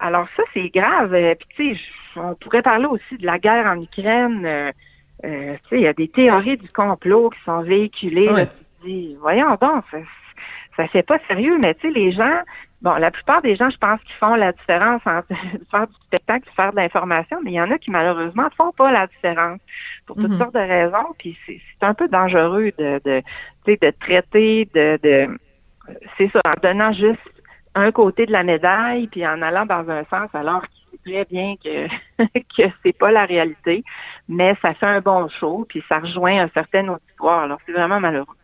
alors 0.00 0.26
ça, 0.36 0.42
c'est 0.52 0.68
grave. 0.70 1.16
Puis 1.38 1.48
tu 1.54 1.76
sais, 1.76 1.80
on 2.16 2.34
pourrait 2.34 2.62
parler 2.62 2.86
aussi 2.86 3.18
de 3.18 3.26
la 3.26 3.38
guerre 3.38 3.66
en 3.66 3.80
Ukraine. 3.80 4.72
tu 5.22 5.28
sais, 5.28 5.58
il 5.70 5.82
y 5.82 5.86
a 5.86 5.92
des 5.92 6.08
théories 6.08 6.56
du 6.56 6.68
complot 6.70 7.30
qui 7.30 7.38
sont 7.44 7.62
véhiculées 7.62 8.48
voyons 9.20 9.56
donc, 9.60 9.84
ça, 9.90 9.98
ça 10.76 10.88
fait 10.88 11.02
pas 11.02 11.18
sérieux, 11.28 11.58
mais 11.60 11.74
tu 11.74 11.82
sais, 11.82 11.90
les 11.90 12.12
gens, 12.12 12.40
bon, 12.80 12.94
la 12.94 13.10
plupart 13.10 13.42
des 13.42 13.56
gens, 13.56 13.70
je 13.70 13.78
pense 13.78 14.00
qu'ils 14.02 14.16
font 14.16 14.34
la 14.34 14.52
différence 14.52 15.02
entre 15.06 15.28
faire 15.70 15.86
du 15.86 15.94
spectacle 16.06 16.48
et 16.48 16.54
faire 16.54 16.72
de 16.72 16.76
l'information, 16.76 17.38
mais 17.42 17.52
il 17.52 17.54
y 17.54 17.60
en 17.60 17.70
a 17.70 17.78
qui 17.78 17.90
malheureusement 17.90 18.48
font 18.56 18.72
pas 18.72 18.90
la 18.90 19.06
différence 19.06 19.60
pour 20.06 20.16
toutes 20.16 20.30
mhm. 20.30 20.38
sortes 20.38 20.54
de 20.54 20.60
raisons, 20.60 21.14
puis 21.18 21.36
c'est 21.46 21.60
un 21.82 21.94
peu 21.94 22.08
dangereux 22.08 22.72
de, 22.78 23.00
de, 23.04 23.22
de 23.66 23.90
traiter 24.00 24.68
de, 24.74 24.98
de 25.02 25.38
c'est 26.16 26.30
ça, 26.30 26.40
en 26.46 26.60
donnant 26.62 26.92
juste 26.92 27.20
un 27.74 27.90
côté 27.90 28.26
de 28.26 28.32
la 28.32 28.42
médaille, 28.42 29.08
puis 29.08 29.26
en 29.26 29.42
allant 29.42 29.66
dans 29.66 29.88
un 29.90 30.04
sens 30.04 30.28
alors 30.34 30.62
qu'il 30.68 30.82
très 31.04 31.24
bien 31.24 31.56
que 31.56 31.88
que 32.56 32.70
c'est 32.82 32.96
pas 32.96 33.10
la 33.10 33.24
réalité, 33.24 33.84
mais 34.28 34.56
ça 34.62 34.74
fait 34.74 34.86
un 34.86 35.00
bon 35.00 35.28
show, 35.28 35.66
puis 35.68 35.82
ça 35.88 35.98
rejoint 35.98 36.42
un 36.42 36.48
certain 36.48 36.88
auditoire. 36.88 37.40
Alors 37.40 37.58
c'est 37.66 37.72
vraiment 37.72 38.00
malheureux. 38.00 38.36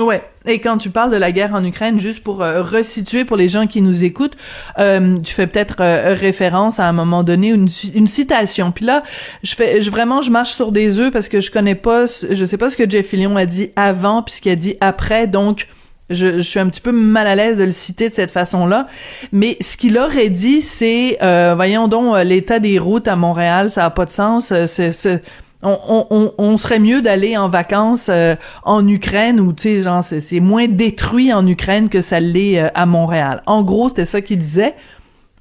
Ouais. 0.00 0.22
Et 0.46 0.58
quand 0.58 0.78
tu 0.78 0.88
parles 0.88 1.10
de 1.10 1.16
la 1.16 1.32
guerre 1.32 1.54
en 1.54 1.62
Ukraine, 1.62 2.00
juste 2.00 2.22
pour 2.24 2.42
euh, 2.42 2.62
resituer 2.62 3.24
pour 3.26 3.36
les 3.36 3.50
gens 3.50 3.66
qui 3.66 3.82
nous 3.82 4.04
écoutent, 4.04 4.36
euh, 4.78 5.14
tu 5.22 5.34
fais 5.34 5.46
peut-être 5.46 5.76
euh, 5.80 6.14
référence 6.18 6.80
à 6.80 6.88
un 6.88 6.92
moment 6.92 7.22
donné 7.22 7.48
une, 7.48 7.68
une 7.94 8.06
citation. 8.06 8.72
Puis 8.72 8.86
là, 8.86 9.02
je 9.42 9.54
fais 9.54 9.82
je, 9.82 9.90
vraiment 9.90 10.22
je 10.22 10.30
marche 10.30 10.52
sur 10.52 10.72
des 10.72 10.98
œufs 10.98 11.12
parce 11.12 11.28
que 11.28 11.40
je 11.40 11.50
connais 11.50 11.74
pas, 11.74 12.06
je 12.06 12.44
sais 12.44 12.56
pas 12.56 12.70
ce 12.70 12.76
que 12.76 12.88
Jeff 12.88 13.08
Fillion 13.08 13.36
a 13.36 13.44
dit 13.44 13.70
avant 13.76 14.22
puis 14.22 14.34
ce 14.34 14.40
qu'il 14.40 14.52
a 14.52 14.56
dit 14.56 14.76
après, 14.80 15.26
donc. 15.26 15.68
Je, 16.12 16.40
suis 16.40 16.58
un 16.58 16.68
petit 16.68 16.80
peu 16.80 16.90
mal 16.90 17.28
à 17.28 17.36
l'aise 17.36 17.58
de 17.58 17.62
le 17.62 17.70
citer 17.70 18.08
de 18.08 18.12
cette 18.12 18.32
façon-là, 18.32 18.88
mais 19.30 19.56
ce 19.60 19.76
qu'il 19.76 19.96
aurait 19.96 20.28
dit, 20.28 20.60
c'est, 20.60 21.16
voyons 21.54 21.86
donc, 21.86 22.16
l'état 22.24 22.58
des 22.58 22.80
routes 22.80 23.06
à 23.06 23.14
Montréal, 23.14 23.70
ça 23.70 23.84
a 23.84 23.90
pas 23.90 24.06
de 24.06 24.10
sens. 24.10 24.52
C'est, 24.66 25.22
on, 25.62 26.56
serait 26.56 26.78
mieux 26.78 27.02
d'aller 27.02 27.36
en 27.36 27.48
vacances 27.48 28.08
euh, 28.08 28.34
en 28.62 28.86
Ukraine 28.86 29.40
où 29.40 29.52
tu 29.52 29.62
sais 29.62 29.82
genre 29.82 30.02
c'est 30.02 30.40
moins 30.40 30.68
détruit 30.68 31.32
en 31.32 31.46
Ukraine 31.46 31.88
que 31.88 32.00
ça 32.00 32.20
l'est 32.20 32.58
euh, 32.58 32.68
à 32.74 32.86
Montréal. 32.86 33.42
En 33.46 33.62
gros, 33.62 33.88
c'était 33.88 34.06
ça 34.06 34.20
qu'il 34.20 34.38
disait. 34.38 34.74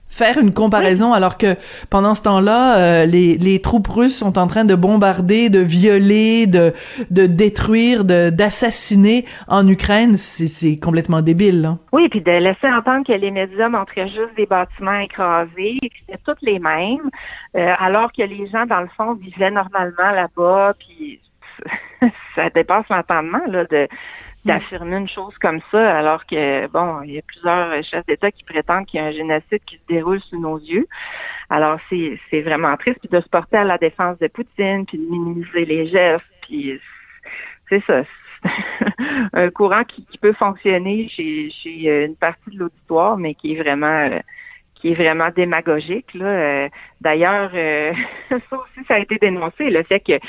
Faire 0.09 0.37
une 0.37 0.53
comparaison 0.53 1.13
alors 1.13 1.37
que 1.37 1.55
pendant 1.89 2.15
ce 2.15 2.23
temps-là, 2.23 2.77
euh, 2.77 3.05
les, 3.05 3.37
les 3.37 3.61
troupes 3.61 3.87
russes 3.87 4.17
sont 4.17 4.37
en 4.37 4.47
train 4.47 4.65
de 4.65 4.75
bombarder, 4.75 5.49
de 5.49 5.59
violer, 5.59 6.47
de, 6.47 6.73
de 7.11 7.25
détruire, 7.25 8.03
de 8.03 8.29
d'assassiner 8.29 9.25
en 9.47 9.67
Ukraine, 9.67 10.15
c'est 10.15 10.79
complètement 10.79 11.21
débile. 11.21 11.61
Là. 11.61 11.77
Oui, 11.91 12.09
puis 12.09 12.21
de 12.21 12.31
laisser 12.31 12.67
entendre 12.67 13.05
que 13.05 13.13
les 13.13 13.31
médias 13.31 13.69
montraient 13.69 14.07
juste 14.07 14.35
des 14.35 14.45
bâtiments 14.45 14.99
écrasés, 14.99 15.77
que 15.81 15.87
c'était 15.99 16.19
toutes 16.25 16.41
les 16.41 16.59
mêmes, 16.59 17.09
euh, 17.55 17.73
alors 17.79 18.11
que 18.11 18.23
les 18.23 18.47
gens, 18.47 18.65
dans 18.65 18.81
le 18.81 18.89
fond, 18.97 19.13
vivaient 19.13 19.51
normalement 19.51 20.11
là-bas, 20.11 20.73
puis 20.79 21.19
ça 22.35 22.49
dépasse 22.49 22.85
l'entendement 22.89 23.41
là, 23.47 23.65
de 23.65 23.87
d'affirmer 24.45 24.97
une 24.97 25.09
chose 25.09 25.37
comme 25.39 25.59
ça, 25.71 25.97
alors 25.97 26.25
que, 26.25 26.67
bon, 26.67 27.01
il 27.03 27.11
y 27.11 27.17
a 27.17 27.21
plusieurs 27.21 27.83
chefs 27.83 28.05
d'État 28.05 28.31
qui 28.31 28.43
prétendent 28.43 28.85
qu'il 28.85 28.99
y 28.99 29.03
a 29.03 29.07
un 29.07 29.11
génocide 29.11 29.63
qui 29.65 29.75
se 29.75 29.87
déroule 29.87 30.21
sous 30.21 30.39
nos 30.39 30.57
yeux. 30.57 30.87
Alors, 31.49 31.79
c'est, 31.89 32.41
vraiment 32.41 32.75
triste, 32.77 32.99
puis 32.99 33.09
de 33.09 33.21
se 33.21 33.29
porter 33.29 33.57
à 33.57 33.63
la 33.63 33.77
défense 33.77 34.17
de 34.19 34.27
Poutine, 34.27 34.85
puis 34.85 34.97
de 34.97 35.09
minimiser 35.09 35.65
les 35.65 35.87
gestes, 35.87 36.25
puis 36.41 36.79
c'est 37.69 37.83
ça. 37.85 38.03
un 39.33 39.49
courant 39.49 39.83
qui, 39.83 40.05
qui, 40.05 40.17
peut 40.17 40.31
fonctionner 40.31 41.09
chez, 41.09 41.49
chez 41.51 42.05
une 42.05 42.15
partie 42.15 42.51
de 42.51 42.59
l'auditoire, 42.59 43.17
mais 43.17 43.33
qui 43.33 43.53
est 43.53 43.61
vraiment 43.61 44.07
euh, 44.09 44.19
qui 44.79 44.91
est 44.91 44.93
vraiment 44.93 45.29
démagogique. 45.35 46.13
Là. 46.13 46.25
Euh, 46.25 46.69
d'ailleurs, 47.01 47.51
euh, 47.53 47.91
ça 48.29 48.37
aussi, 48.51 48.85
ça 48.87 48.95
a 48.95 48.99
été 48.99 49.17
dénoncé, 49.17 49.69
le 49.69 49.83
fait 49.83 49.99
que 49.99 50.19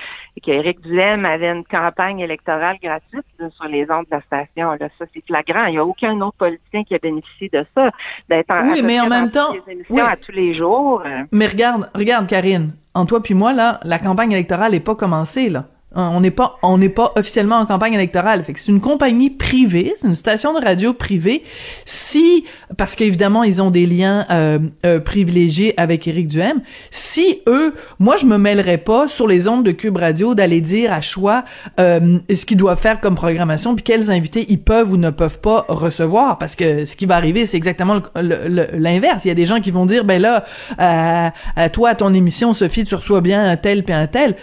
qu'Éric 0.43 0.81
Duhem 0.81 1.25
avait 1.25 1.51
une 1.51 1.65
campagne 1.65 2.21
électorale 2.21 2.77
gratuite 2.83 3.25
sur 3.51 3.67
les 3.67 3.91
ondes 3.91 4.07
de 4.11 4.17
la 4.17 4.23
station. 4.23 4.73
Là. 4.73 4.89
Ça, 4.99 5.05
c'est 5.15 5.25
flagrant. 5.27 5.67
Il 5.67 5.73
n'y 5.73 5.79
a 5.79 5.85
aucun 5.85 6.21
autre 6.21 6.37
politicien 6.37 6.83
qui 6.85 6.95
a 6.95 6.99
bénéficié 6.99 7.49
de 7.53 7.65
ça. 7.75 7.91
D'être 8.29 8.53
oui, 8.65 8.83
mais 8.83 9.01
en 9.01 9.09
même 9.09 9.31
temps, 9.31 9.53
oui. 9.89 10.01
à 10.01 10.17
tous 10.17 10.33
les 10.33 10.55
jours. 10.55 11.03
Euh. 11.05 11.23
Mais 11.31 11.47
regarde, 11.47 11.89
regarde, 11.95 12.27
Karine, 12.27 12.73
en 12.95 13.07
toi 13.07 13.23
puis 13.23 13.35
moi, 13.35 13.53
là, 13.53 13.79
la 13.85 13.99
campagne 13.99 14.33
électorale 14.33 14.73
n'est 14.73 14.81
pas 14.81 14.95
commencée, 14.95 15.49
là. 15.49 15.67
Hein, 15.93 16.13
on 16.15 16.21
n'est 16.21 16.31
pas, 16.31 16.57
on 16.63 16.79
n'est 16.79 16.89
pas 16.89 17.13
officiellement 17.17 17.57
en 17.57 17.67
campagne 17.67 17.95
électorale. 17.95 18.45
C'est 18.47 18.69
une 18.69 18.81
compagnie 18.81 19.29
privée, 19.29 19.95
c'est 19.97 20.07
une 20.07 20.15
station 20.15 20.55
de 20.55 20.65
radio 20.65 20.93
privée. 20.93 21.43
Si, 21.85 22.45
parce 22.77 22.95
qu'évidemment 22.95 23.43
ils 23.43 23.61
ont 23.61 23.73
des 23.73 23.87
liens 23.87 24.25
euh, 24.31 24.61
euh, 24.87 25.01
privilégiés 25.01 25.75
avec 25.77 26.07
Éric 26.07 26.29
Duhem, 26.29 26.61
si 26.91 27.43
eux, 27.49 27.75
moi 27.99 28.17
je 28.17 28.27
me 28.27 28.39
mêlerais 28.39 28.79
pas 28.79 29.09
sur 29.09 29.27
les 29.27 29.49
ondes 29.49 29.65
de 29.65 29.73
Cube 29.73 29.97
Radio 29.97 30.37
d'aller 30.37 30.61
dire 30.61 30.93
à 30.93 31.01
choix 31.01 31.45
euh, 31.81 32.19
ce 32.33 32.47
qu'ils 32.47 32.57
doivent 32.57 32.79
faire 32.79 33.01
comme 33.01 33.17
programmation, 33.17 33.75
puis 33.75 33.83
quels 33.83 34.13
invités 34.13 34.47
ils 34.49 34.63
peuvent 34.63 34.93
ou 34.93 34.97
ne 34.97 35.11
peuvent 35.11 35.41
pas 35.41 35.67
recevoir, 35.69 36.39
parce 36.39 36.55
que 36.55 36.85
ce 36.85 36.95
qui 36.95 37.07
va 37.07 37.17
arriver 37.17 37.47
c'est 37.47 37.57
exactement 37.57 38.01
l'inverse. 38.15 39.25
Il 39.25 39.29
y 39.29 39.33
a 39.33 39.35
des 39.35 39.47
gens 39.47 39.61
qui 39.61 39.73
vont 39.73 39.87
dire 39.87 40.05
ben 40.05 40.23
là, 40.23 40.45
à 40.79 41.69
toi 41.69 41.89
à 41.89 41.95
ton 41.97 42.15
émission 42.15 42.55
Sophie 42.55 42.85
tu 42.85 42.95
reçois 42.95 43.23
bien 43.23 43.45
un 43.45 43.57
tel 43.57 43.83
puis 43.83 43.93
un 43.93 44.07
tel. 44.07 44.37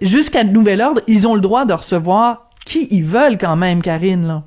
Jusqu'à 0.00 0.42
de 0.42 0.52
ils 1.06 1.28
ont 1.28 1.34
le 1.34 1.40
droit 1.40 1.64
de 1.64 1.72
recevoir 1.72 2.50
qui 2.64 2.88
ils 2.90 3.04
veulent 3.04 3.38
quand 3.38 3.56
même, 3.56 3.82
Karine, 3.82 4.26
là. 4.26 4.42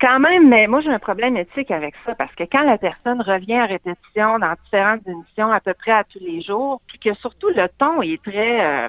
Quand 0.00 0.18
même, 0.18 0.48
mais 0.48 0.66
moi 0.66 0.80
j'ai 0.80 0.88
un 0.88 0.98
problème 0.98 1.36
éthique 1.36 1.70
avec 1.70 1.94
ça 2.06 2.14
parce 2.14 2.34
que 2.34 2.44
quand 2.44 2.62
la 2.62 2.78
personne 2.78 3.20
revient 3.20 3.58
à 3.58 3.66
répétition 3.66 4.38
dans 4.38 4.54
différentes 4.64 5.06
émissions 5.06 5.52
à 5.52 5.60
peu 5.60 5.74
près 5.74 5.90
à 5.90 6.04
tous 6.04 6.20
les 6.20 6.40
jours, 6.40 6.80
puis 6.86 6.98
que 6.98 7.12
surtout 7.12 7.48
le 7.54 7.68
ton 7.78 8.00
est 8.00 8.22
très 8.22 8.64
euh, 8.64 8.88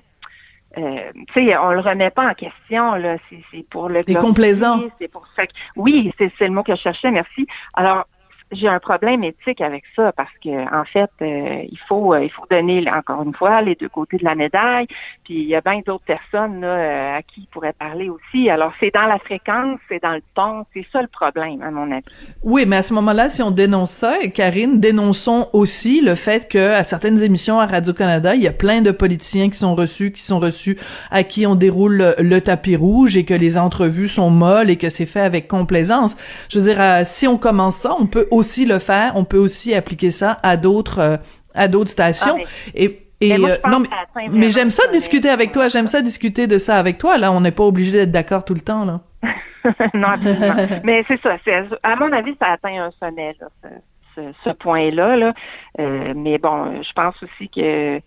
euh, 0.77 1.11
tu 1.33 1.45
sais, 1.47 1.57
on 1.57 1.71
le 1.71 1.81
remet 1.81 2.11
pas 2.11 2.29
en 2.29 2.33
question 2.33 2.95
là, 2.95 3.17
c'est 3.29 3.67
pour 3.69 3.89
le. 3.89 4.01
C'est 4.03 4.15
complaisant. 4.15 4.79
C'est 4.99 5.09
pour 5.09 5.27
ça. 5.35 5.43
Oui, 5.75 6.13
c'est 6.17 6.31
le 6.39 6.51
mot 6.51 6.63
que 6.63 6.75
je 6.75 6.81
cherchais. 6.81 7.11
Merci. 7.11 7.45
Alors, 7.73 8.07
j'ai 8.51 8.67
un 8.67 8.79
problème 8.79 9.23
éthique 9.23 9.61
avec 9.61 9.83
ça 9.95 10.11
parce 10.11 10.31
que 10.43 10.49
en 10.49 10.83
fait, 10.83 11.09
euh, 11.21 11.63
il 11.69 11.79
faut 11.87 12.13
euh, 12.13 12.23
il 12.23 12.29
faut 12.29 12.45
donner 12.49 12.85
encore 12.91 13.23
une 13.23 13.33
fois 13.33 13.61
les 13.61 13.75
deux 13.75 13.89
côtés 13.89 14.17
de 14.17 14.25
la 14.25 14.35
médaille. 14.35 14.87
Puis 15.23 15.35
il 15.35 15.47
y 15.47 15.55
a 15.55 15.61
bien 15.61 15.81
d'autres 15.85 16.03
personnes 16.03 16.61
là, 16.61 16.67
euh, 16.67 17.17
à 17.17 17.21
qui 17.21 17.41
il 17.41 17.47
pourrait 17.47 17.73
parler 17.73 18.09
aussi. 18.09 18.49
Alors 18.49 18.73
c'est 18.79 18.93
dans 18.93 19.07
la 19.07 19.19
fréquence, 19.19 19.79
c'est 19.87 20.03
dans 20.03 20.13
le 20.13 20.21
ton, 20.35 20.65
c'est 20.73 20.85
ça 20.91 21.01
le 21.01 21.07
problème 21.07 21.61
à 21.61 21.71
mon 21.71 21.91
avis. 21.91 22.03
Oui, 22.43 22.65
mais 22.67 22.77
à 22.77 22.83
ce 22.83 22.93
moment-là, 22.93 23.29
si 23.29 23.41
on 23.41 23.51
dénonce 23.51 23.91
ça, 23.91 24.17
Karine, 24.33 24.79
dénonçons 24.79 25.47
aussi 25.53 26.01
le 26.01 26.15
fait 26.15 26.49
que 26.49 26.73
à 26.73 26.83
certaines 26.83 27.21
émissions 27.23 27.59
à 27.59 27.65
Radio 27.65 27.93
Canada, 27.93 28.35
il 28.35 28.41
y 28.41 28.47
a 28.47 28.53
plein 28.53 28.81
de 28.81 28.91
politiciens 28.91 29.49
qui 29.49 29.57
sont 29.57 29.75
reçus, 29.75 30.11
qui 30.11 30.21
sont 30.21 30.39
reçus 30.39 30.77
à 31.09 31.23
qui 31.23 31.45
on 31.47 31.55
déroule 31.55 32.15
le, 32.17 32.41
tapis 32.41 32.75
rouge 32.75 33.15
et 33.15 33.23
que 33.23 33.33
les 33.33 33.57
entrevues 33.57 34.07
sont 34.07 34.29
molles 34.29 34.69
et 34.69 34.75
que 34.75 34.89
c'est 34.89 35.05
fait 35.05 35.21
avec 35.21 35.47
complaisance. 35.47 36.17
Je 36.49 36.59
veux 36.59 36.65
dire, 36.65 37.05
si 37.05 37.27
on 37.27 37.37
commence 37.37 37.75
ça, 37.75 37.95
on 37.97 38.07
peut 38.07 38.27
aussi 38.31 38.40
aussi 38.41 38.65
le 38.65 38.79
faire. 38.79 39.13
On 39.15 39.23
peut 39.23 39.37
aussi 39.37 39.73
appliquer 39.73 40.11
ça 40.11 40.39
à 40.43 40.57
d'autres 40.57 40.99
euh, 40.99 41.17
à 41.53 41.67
d'autres 41.67 41.91
stations. 41.91 42.37
Ah, 42.39 42.71
et 42.75 43.07
et 43.23 43.37
mais, 43.37 43.51
euh, 43.51 43.57
non, 43.69 43.83
mais, 44.31 44.49
j'aime 44.49 44.71
ça 44.71 44.87
discuter 44.91 45.29
avec 45.29 45.51
toi. 45.51 45.67
J'aime 45.67 45.85
ça 45.85 46.01
discuter 46.01 46.47
de 46.47 46.57
ça 46.57 46.77
avec 46.77 46.97
toi. 46.97 47.19
Là, 47.19 47.31
on 47.31 47.39
n'est 47.39 47.51
pas 47.51 47.63
obligé 47.63 47.91
d'être 47.91 48.09
d'accord 48.11 48.43
tout 48.43 48.55
le 48.55 48.61
temps 48.61 48.83
là. 48.83 49.01
non, 49.93 50.07
absolument. 50.07 50.55
mais 50.83 51.05
c'est 51.07 51.21
ça. 51.21 51.37
À 51.83 51.95
mon 51.95 52.11
avis, 52.11 52.35
ça 52.39 52.47
atteint 52.53 52.81
un 52.81 52.91
sommet 52.99 53.35
ce, 54.15 54.21
ce, 54.43 54.49
point-là. 54.49 55.15
Là. 55.17 55.33
Euh, 55.79 56.13
mais 56.15 56.39
bon, 56.39 56.81
je 56.81 56.91
pense 56.93 57.21
aussi 57.21 57.47
que 57.47 58.01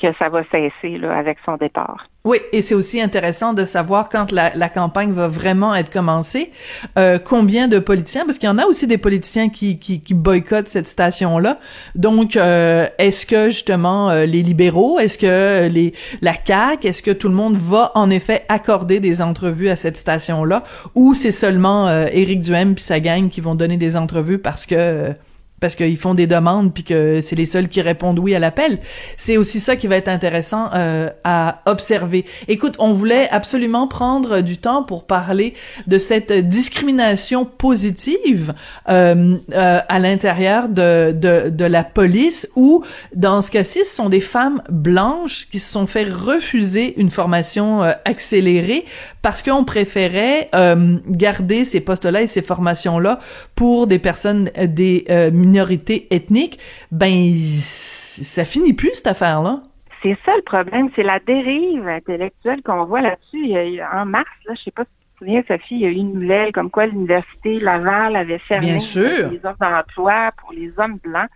que 0.00 0.08
ça 0.18 0.28
va 0.28 0.42
cesser 0.44 1.00
avec 1.04 1.38
son 1.44 1.56
départ. 1.56 2.06
Oui, 2.24 2.38
et 2.52 2.60
c'est 2.60 2.74
aussi 2.74 3.00
intéressant 3.00 3.54
de 3.54 3.64
savoir 3.64 4.10
quand 4.10 4.30
la, 4.30 4.68
campagne 4.68 5.12
va 5.12 5.26
vraiment 5.26 5.74
être 5.74 5.90
commencée, 5.90 6.50
euh, 6.98 7.18
combien 7.18 7.66
de 7.66 7.78
politiciens, 7.78 8.26
parce 8.26 8.36
qu'il 8.36 8.46
y 8.46 8.52
en 8.52 8.58
a 8.58 8.66
aussi 8.66 8.86
des 8.86 8.98
politiciens 8.98 9.48
qui, 9.48 10.02
boycottent 10.10 10.68
cette 10.68 10.88
station-là. 10.88 11.58
Donc, 11.94 12.36
euh, 12.36 12.86
est-ce 12.98 13.24
que 13.24 13.48
justement 13.48 14.10
euh, 14.10 14.26
les 14.26 14.42
libéraux, 14.42 14.98
est-ce 14.98 15.16
que 15.16 15.68
les 15.68 15.94
la 16.20 16.34
CAQ, 16.44 16.88
est-ce 16.88 17.02
que 17.02 17.10
tout 17.10 17.28
le 17.28 17.34
monde 17.34 17.56
va 17.56 17.92
en 17.94 18.10
effet 18.10 18.44
accorder 18.48 19.00
des 19.00 19.22
entrevues 19.22 19.70
à 19.70 19.76
cette 19.76 19.96
station-là, 19.96 20.62
ou 20.94 21.14
c'est 21.14 21.32
seulement 21.32 21.88
euh, 21.88 22.06
Éric 22.12 22.40
Duhem 22.40 22.74
puis 22.74 22.84
sa 22.84 23.00
gang 23.00 23.28
qui 23.28 23.40
vont 23.40 23.54
donner 23.54 23.76
des 23.76 23.96
entrevues 23.96 24.38
parce 24.38 24.66
que 24.66 25.14
parce 25.60 25.76
qu'ils 25.76 25.96
font 25.96 26.14
des 26.14 26.26
demandes 26.26 26.72
puis 26.72 26.84
que 26.84 27.20
c'est 27.20 27.36
les 27.36 27.46
seuls 27.46 27.68
qui 27.68 27.80
répondent 27.82 28.18
oui 28.18 28.34
à 28.34 28.38
l'appel. 28.38 28.78
C'est 29.16 29.36
aussi 29.36 29.60
ça 29.60 29.76
qui 29.76 29.86
va 29.86 29.96
être 29.96 30.08
intéressant 30.08 30.70
euh, 30.74 31.08
à 31.24 31.60
observer. 31.66 32.24
Écoute, 32.48 32.74
on 32.78 32.92
voulait 32.92 33.28
absolument 33.30 33.86
prendre 33.86 34.40
du 34.40 34.58
temps 34.58 34.82
pour 34.82 35.06
parler 35.06 35.54
de 35.86 35.98
cette 35.98 36.32
discrimination 36.32 37.44
positive 37.44 38.54
euh, 38.88 39.36
euh, 39.52 39.80
à 39.88 39.98
l'intérieur 39.98 40.68
de, 40.68 41.12
de, 41.12 41.50
de 41.50 41.64
la 41.64 41.84
police 41.84 42.48
où, 42.56 42.82
dans 43.14 43.42
ce 43.42 43.50
cas-ci, 43.50 43.84
ce 43.84 43.94
sont 43.94 44.08
des 44.08 44.20
femmes 44.20 44.62
blanches 44.70 45.46
qui 45.50 45.58
se 45.58 45.72
sont 45.72 45.86
fait 45.86 46.04
refuser 46.04 46.94
une 46.98 47.10
formation 47.10 47.82
euh, 47.82 47.92
accélérée 48.04 48.84
parce 49.22 49.42
qu'on 49.42 49.64
préférait 49.64 50.48
euh, 50.54 50.96
garder 51.08 51.64
ces 51.64 51.80
postes-là 51.80 52.22
et 52.22 52.26
ces 52.26 52.42
formations-là 52.42 53.18
pour 53.54 53.86
des 53.86 53.98
personnes 53.98 54.50
des 54.56 55.04
minorité 55.50 56.06
ethnique, 56.10 56.58
ben 56.90 57.32
ça 57.34 58.44
finit 58.44 58.72
plus 58.72 58.92
cette 58.94 59.08
affaire-là. 59.08 59.62
C'est 60.02 60.16
ça 60.24 60.34
le 60.34 60.42
problème, 60.42 60.88
c'est 60.96 61.02
la 61.02 61.18
dérive 61.18 61.86
intellectuelle 61.86 62.62
qu'on 62.62 62.84
voit 62.84 63.02
là-dessus. 63.02 63.54
En 63.92 64.06
mars, 64.06 64.30
là, 64.46 64.54
je 64.56 64.62
sais 64.62 64.70
pas 64.70 64.84
si 64.84 64.88
tu 64.88 65.06
te 65.12 65.18
souviens, 65.18 65.42
Sophie, 65.46 65.74
il 65.74 65.80
y 65.80 65.86
a 65.86 65.90
eu 65.90 65.94
une 65.94 66.18
nouvelle 66.18 66.52
comme 66.52 66.70
quoi 66.70 66.86
l'université 66.86 67.60
Laval 67.60 68.16
avait 68.16 68.38
fermé 68.38 68.78
les 68.78 69.40
offres 69.44 69.58
d'emploi 69.60 70.30
pour 70.40 70.52
les 70.52 70.72
hommes 70.78 70.98
blancs. 71.02 71.28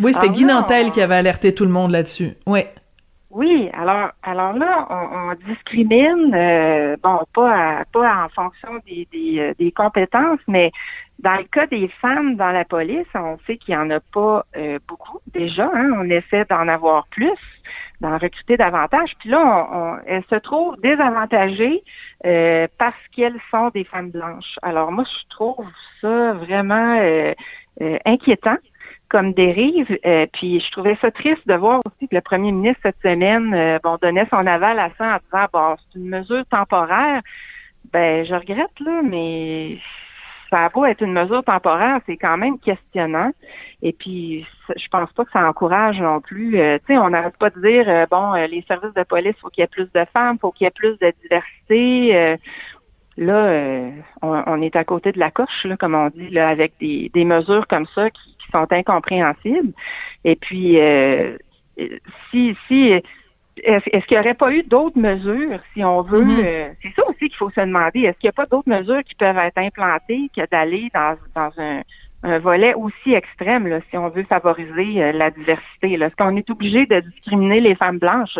Oui, 0.00 0.14
c'était 0.14 0.30
Guy 0.30 0.44
Nantel 0.44 0.90
qui 0.90 1.00
avait 1.00 1.16
alerté 1.16 1.54
tout 1.54 1.64
le 1.64 1.70
monde 1.70 1.92
là-dessus. 1.92 2.32
Oui. 2.46 2.60
Oui, 3.30 3.68
alors 3.74 4.10
alors 4.22 4.54
là, 4.54 4.86
on, 4.88 5.34
discrimine, 5.46 6.34
euh, 6.34 6.96
bon, 7.02 7.20
pas 7.34 7.84
pas 7.92 8.24
en 8.24 8.28
fonction 8.30 8.80
des, 8.86 9.06
des, 9.12 9.38
euh, 9.38 9.54
des, 9.58 9.70
compétences, 9.70 10.40
mais 10.48 10.72
dans 11.18 11.34
le 11.36 11.44
cas 11.44 11.66
des 11.66 11.88
femmes 12.00 12.36
dans 12.36 12.52
la 12.52 12.64
police, 12.64 13.06
on 13.14 13.36
sait 13.46 13.58
qu'il 13.58 13.74
n'y 13.74 13.80
en 13.82 13.90
a 13.90 14.00
pas 14.00 14.46
euh, 14.56 14.78
beaucoup 14.88 15.20
déjà. 15.34 15.70
Hein, 15.74 15.90
on 15.96 16.08
essaie 16.08 16.46
d'en 16.46 16.68
avoir 16.68 17.06
plus, 17.08 17.38
d'en 18.00 18.16
recruter 18.16 18.56
davantage. 18.56 19.14
Puis 19.18 19.28
là, 19.28 19.68
on, 19.72 19.98
elles 20.06 20.24
se 20.30 20.36
trouvent 20.36 20.80
désavantagées 20.80 21.82
parce 22.78 22.96
qu'elles 23.14 23.40
sont 23.50 23.68
des 23.74 23.84
femmes 23.84 24.10
blanches. 24.10 24.58
Alors 24.62 24.90
moi, 24.90 25.04
je 25.04 25.28
trouve 25.28 25.66
ça 26.00 26.32
vraiment 26.32 26.98
inquiétant 28.06 28.56
comme 29.08 29.32
dérive. 29.32 29.98
Euh, 30.06 30.26
puis 30.32 30.60
je 30.60 30.70
trouvais 30.70 30.96
ça 31.00 31.10
triste 31.10 31.46
de 31.46 31.54
voir 31.54 31.80
aussi 31.86 32.08
que 32.08 32.14
le 32.14 32.20
premier 32.20 32.52
ministre 32.52 32.80
cette 32.82 33.00
semaine 33.02 33.54
euh, 33.54 33.78
bon, 33.82 33.96
donnait 34.00 34.26
son 34.30 34.46
aval 34.46 34.78
à 34.78 34.90
ça 34.98 35.16
en 35.16 35.18
disant 35.24 35.46
bon, 35.52 35.76
c'est 35.78 35.98
une 35.98 36.08
mesure 36.08 36.44
temporaire. 36.46 37.22
Ben, 37.92 38.24
je 38.24 38.34
regrette, 38.34 38.78
là, 38.80 39.00
mais 39.02 39.78
ça 40.50 40.66
a 40.66 40.68
beau 40.68 40.84
être 40.84 41.02
une 41.02 41.12
mesure 41.12 41.42
temporaire, 41.42 42.00
c'est 42.06 42.16
quand 42.16 42.36
même 42.36 42.58
questionnant. 42.58 43.30
Et 43.82 43.92
puis, 43.92 44.46
je 44.76 44.88
pense 44.88 45.10
pas 45.12 45.24
que 45.24 45.30
ça 45.30 45.46
encourage 45.46 46.00
non 46.00 46.20
plus. 46.20 46.58
Euh, 46.58 46.78
tu 46.78 46.94
sais, 46.94 46.98
on 46.98 47.10
n'arrête 47.10 47.36
pas 47.38 47.50
de 47.50 47.60
dire, 47.60 48.06
bon, 48.10 48.34
les 48.34 48.62
services 48.68 48.94
de 48.94 49.02
police, 49.04 49.36
faut 49.40 49.48
qu'il 49.48 49.62
y 49.62 49.64
ait 49.64 49.68
plus 49.68 49.90
de 49.92 50.04
femmes, 50.12 50.38
faut 50.38 50.50
qu'il 50.50 50.64
y 50.66 50.68
ait 50.68 50.70
plus 50.70 50.98
de 50.98 51.12
diversité. 51.22 52.36
Là, 53.16 53.90
on, 54.22 54.62
est 54.62 54.76
à 54.76 54.84
côté 54.84 55.12
de 55.12 55.18
la 55.18 55.30
coche, 55.30 55.64
là, 55.64 55.76
comme 55.76 55.94
on 55.94 56.08
dit, 56.08 56.28
là, 56.30 56.48
avec 56.48 56.74
des, 56.78 57.10
des 57.12 57.24
mesures 57.24 57.66
comme 57.66 57.86
ça 57.86 58.10
qui, 58.10 58.37
qui 58.48 58.52
sont 58.52 58.66
incompréhensibles. 58.70 59.72
Et 60.24 60.36
puis, 60.36 60.80
euh, 60.80 61.36
si, 62.30 62.56
si, 62.66 63.00
est-ce 63.62 64.06
qu'il 64.06 64.16
n'y 64.16 64.20
aurait 64.20 64.34
pas 64.34 64.52
eu 64.52 64.62
d'autres 64.62 64.98
mesures, 64.98 65.60
si 65.74 65.84
on 65.84 66.02
veut, 66.02 66.24
mm-hmm. 66.24 66.44
euh, 66.44 66.68
c'est 66.82 66.92
ça 66.94 67.08
aussi 67.08 67.28
qu'il 67.28 67.36
faut 67.36 67.50
se 67.50 67.60
demander, 67.60 68.00
est-ce 68.00 68.18
qu'il 68.18 68.28
n'y 68.28 68.30
a 68.30 68.32
pas 68.32 68.46
d'autres 68.46 68.68
mesures 68.68 69.02
qui 69.04 69.14
peuvent 69.14 69.38
être 69.38 69.58
implantées 69.58 70.30
que 70.34 70.46
d'aller 70.50 70.90
dans, 70.94 71.16
dans 71.34 71.50
un, 71.58 71.82
un 72.22 72.38
volet 72.38 72.74
aussi 72.74 73.14
extrême, 73.14 73.66
là, 73.66 73.80
si 73.90 73.96
on 73.96 74.08
veut 74.08 74.24
favoriser 74.24 75.02
euh, 75.02 75.12
la 75.12 75.30
diversité. 75.30 75.92
Est-ce 75.92 76.16
qu'on 76.16 76.36
est 76.36 76.50
obligé 76.50 76.86
de 76.86 77.00
discriminer 77.00 77.60
les 77.60 77.74
femmes 77.74 77.98
blanches? 77.98 78.38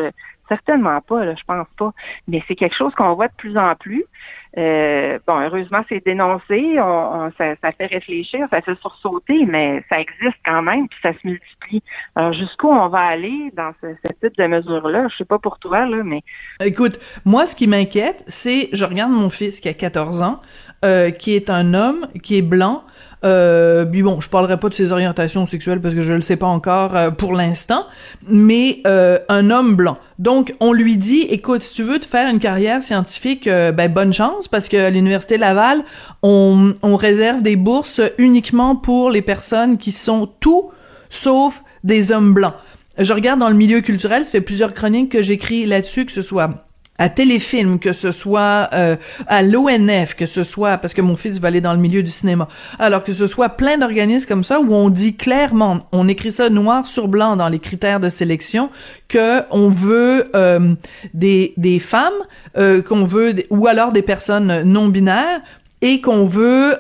Certainement 0.49 1.01
pas, 1.01 1.25
là, 1.25 1.35
je 1.35 1.45
pense 1.45 1.67
pas. 1.77 1.93
Mais 2.27 2.43
c'est 2.49 2.55
quelque 2.55 2.75
chose 2.75 2.95
qu'on 2.95 3.15
voit 3.15 3.29
de 3.29 3.35
plus 3.37 3.57
en 3.57 3.75
plus. 3.75 4.05
Euh, 4.57 5.19
bon, 5.27 5.39
heureusement, 5.41 5.85
c'est 5.89 6.05
dénoncé, 6.05 6.81
on, 6.81 7.31
ça, 7.37 7.55
fait 7.73 7.87
réfléchir, 7.87 8.47
ça 8.51 8.61
fait 8.63 8.75
sursauter, 8.81 9.45
mais 9.47 9.85
ça 9.89 10.01
existe 10.01 10.39
quand 10.45 10.63
même, 10.63 10.89
puis 10.89 10.99
ça 11.03 11.13
se 11.13 11.27
multiplie. 11.27 11.83
Alors, 12.17 12.33
jusqu'où 12.33 12.69
on 12.69 12.89
va 12.89 13.01
aller 13.01 13.53
dans 13.57 13.73
ce, 13.81 13.89
type 14.23 14.37
de 14.37 14.47
mesures-là? 14.47 15.09
Je 15.09 15.17
sais 15.17 15.25
pas 15.25 15.39
pour 15.39 15.59
toi, 15.59 15.87
là, 15.87 16.03
mais... 16.03 16.23
Écoute, 16.65 16.99
moi, 17.25 17.47
ce 17.47 17.55
qui 17.55 17.67
m'inquiète, 17.67 18.25
c'est, 18.27 18.71
je 18.73 18.85
regarde 18.85 19.13
mon 19.13 19.31
fils 19.31 19.61
qui 19.61 19.69
a 19.69 19.75
14 19.75 20.23
ans, 20.23 20.41
euh, 20.85 21.11
qui 21.11 21.35
est 21.35 21.51
un 21.51 21.75
homme, 21.75 22.09
qui 22.23 22.39
est 22.39 22.43
blanc, 22.43 22.85
euh, 23.25 23.85
puis 23.85 24.03
bon, 24.03 24.21
je 24.21 24.29
parlerai 24.29 24.59
pas 24.59 24.69
de 24.69 24.75
ses 24.75 24.93
orientations 24.93 25.47
sexuelles 25.47 25.81
parce 25.81 25.95
que 25.95 26.03
je 26.03 26.13
le 26.13 26.21
sais 26.21 26.37
pas 26.37 26.47
encore 26.47 26.97
euh, 26.97 27.11
pour 27.11 27.33
l'instant, 27.33 27.87
mais 28.27 28.81
euh, 28.87 29.19
un 29.29 29.51
homme 29.51 29.75
blanc. 29.75 29.99
Donc, 30.19 30.55
on 30.61 30.73
lui 30.73 30.97
dit, 30.97 31.23
écoute, 31.23 31.63
si 31.63 31.75
tu 31.75 31.83
veux 31.83 31.99
te 31.99 32.07
faire 32.07 32.29
une 32.29 32.39
carrière 32.39 32.83
scientifique, 32.83 33.47
euh, 33.47 33.73
ben 33.73 33.93
bonne 33.93 34.13
chance 34.13 34.49
parce 34.49 34.69
que 34.69 34.91
l'université 34.91 35.37
Laval, 35.37 35.85
on, 36.23 36.75
on 36.83 36.97
réserve 36.97 37.43
des 37.43 37.57
bourses 37.57 38.01
uniquement 38.19 38.77
pour 38.77 39.11
les 39.11 39.23
personnes 39.23 39.79
qui 39.79 39.93
sont 39.93 40.29
tout 40.41 40.71
sauf 41.11 41.63
des 41.85 42.13
hommes 42.13 42.35
blancs. 42.35 42.55
Je 42.99 43.13
regarde 43.13 43.39
dans 43.39 43.49
le 43.49 43.55
milieu 43.55 43.81
culturel, 43.81 44.25
ça 44.25 44.33
fait 44.33 44.41
plusieurs 44.41 44.75
chroniques 44.75 45.13
que 45.13 45.23
j'écris 45.23 45.67
là-dessus, 45.67 46.05
que 46.05 46.13
ce 46.13 46.23
soit 46.23 46.68
à 46.99 47.09
Téléfilm, 47.09 47.79
que 47.79 47.93
ce 47.93 48.11
soit 48.11 48.69
euh, 48.73 48.97
à 49.29 49.43
l'ONF, 49.43 50.15
que 50.15 50.27
ce 50.27 50.43
soit 50.43 50.79
parce 50.79 50.95
que 50.95 51.01
mon 51.01 51.17
fils 51.17 51.39
va 51.41 51.49
aller 51.49 51.61
dans 51.61 51.73
le 51.73 51.79
milieu 51.79 52.03
du 52.03 52.11
cinéma. 52.11 52.49
Alors 52.79 53.05
que 53.05 53.13
ce 53.13 53.27
soit 53.27 53.51
plein 53.51 53.79
d'organismes 53.79 54.27
comme 54.27 54.45
ça 54.45 54.61
où 54.61 54.75
on 54.75 54.91
dit 54.91 55.17
clairement, 55.17 55.79
on 55.93 56.09
écrit 56.09 56.33
ça 56.33 56.51
noir 56.51 56.87
sur 56.87 57.09
blanc 57.09 57.37
dans 57.37 57.49
les 57.49 57.61
critères 57.61 58.01
de 58.01 58.09
sélection 58.09 58.71
que 59.07 59.43
on 59.51 59.69
veut 59.69 60.25
euh, 60.35 60.75
des 61.15 61.55
des 61.57 61.79
femmes, 61.79 62.13
euh, 62.57 62.83
qu'on 62.83 63.05
veut 63.05 63.35
ou 63.51 63.69
alors 63.69 63.93
des 63.93 64.03
personnes 64.03 64.63
non 64.63 64.89
binaires 64.89 65.41
et 65.81 66.01
qu'on 66.01 66.25
veut 66.25 66.75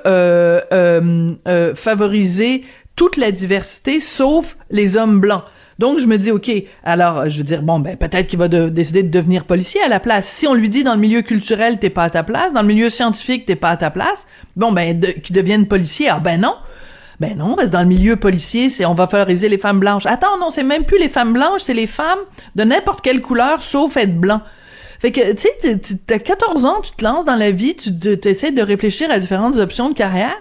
favoriser 1.75 2.65
toute 2.97 3.17
la 3.17 3.31
diversité 3.31 4.01
sauf 4.01 4.57
les 4.71 4.97
hommes 4.97 5.21
blancs. 5.21 5.45
Donc, 5.79 5.99
je 6.01 6.07
me 6.07 6.19
dis, 6.19 6.33
OK, 6.33 6.51
alors, 6.83 7.29
je 7.29 7.39
veux 7.39 7.45
dire, 7.45 7.63
bon, 7.63 7.79
ben, 7.79 7.97
peut-être 7.97 8.27
qu'il 8.27 8.39
va 8.39 8.49
décider 8.49 9.03
de 9.05 9.11
devenir 9.11 9.45
policier 9.45 9.81
à 9.81 9.89
la 9.89 10.01
place. 10.01 10.27
Si 10.29 10.47
on 10.47 10.55
lui 10.55 10.69
dit 10.69 10.83
dans 10.83 10.95
le 10.95 11.01
milieu 11.01 11.23
culturel, 11.23 11.79
t'es 11.79 11.91
pas 11.91 12.05
à 12.05 12.11
ta 12.11 12.25
place, 12.25 12.53
dans 12.53 12.63
le 12.63 12.67
milieu 12.67 12.91
scientifique, 12.91 13.47
t'es 13.47 13.57
pas 13.57 13.71
à 13.71 13.77
ta 13.77 13.91
place, 13.91 14.27
bon, 14.57 14.73
ben, 14.73 15.01
qu'il 15.01 15.37
devienne 15.37 15.67
policier, 15.67 16.09
ah 16.09 16.19
ben 16.19 16.41
non. 16.41 16.55
Ben 17.21 17.37
non, 17.37 17.57
parce 17.57 17.69
que 17.69 17.73
dans 17.73 17.81
le 17.81 17.87
milieu 17.87 18.15
policier, 18.15 18.71
c'est 18.71 18.85
on 18.85 18.95
va 18.95 19.09
favoriser 19.09 19.49
les 19.49 19.59
femmes 19.59 19.81
blanches. 19.81 20.07
Attends, 20.07 20.39
non, 20.39 20.51
c'est 20.51 20.63
même 20.63 20.85
plus 20.85 20.99
les 20.99 21.09
femmes 21.09 21.33
blanches, 21.33 21.63
c'est 21.63 21.75
les 21.75 21.89
femmes 21.89 22.21
de 22.55 22.63
n'importe 22.63 23.01
quelle 23.01 23.21
couleur, 23.21 23.63
sauf 23.63 23.97
être 23.97 24.17
blanc. 24.17 24.41
Fait 25.01 25.13
que, 25.13 25.33
tu 25.33 25.49
sais, 25.63 25.79
t'as 26.07 26.19
14 26.19 26.67
ans, 26.67 26.81
tu 26.81 26.93
te 26.93 27.05
lances 27.05 27.25
dans 27.25 27.37
la 27.37 27.51
vie, 27.51 27.75
tu 27.75 27.91
essaies 28.29 28.51
de 28.51 28.63
réfléchir 28.63 29.11
à 29.11 29.19
différentes 29.19 29.57
options 29.57 29.89
de 29.89 29.95
carrière. 29.95 30.37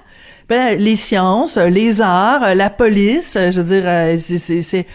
Ben, 0.50 0.80
les 0.80 0.96
sciences, 0.96 1.58
les 1.58 2.02
arts, 2.02 2.56
la 2.56 2.70
police, 2.70 3.38
je 3.38 3.60
veux 3.60 3.76
dire, 3.76 3.84
euh, 3.86 4.18
c'est 4.18 4.86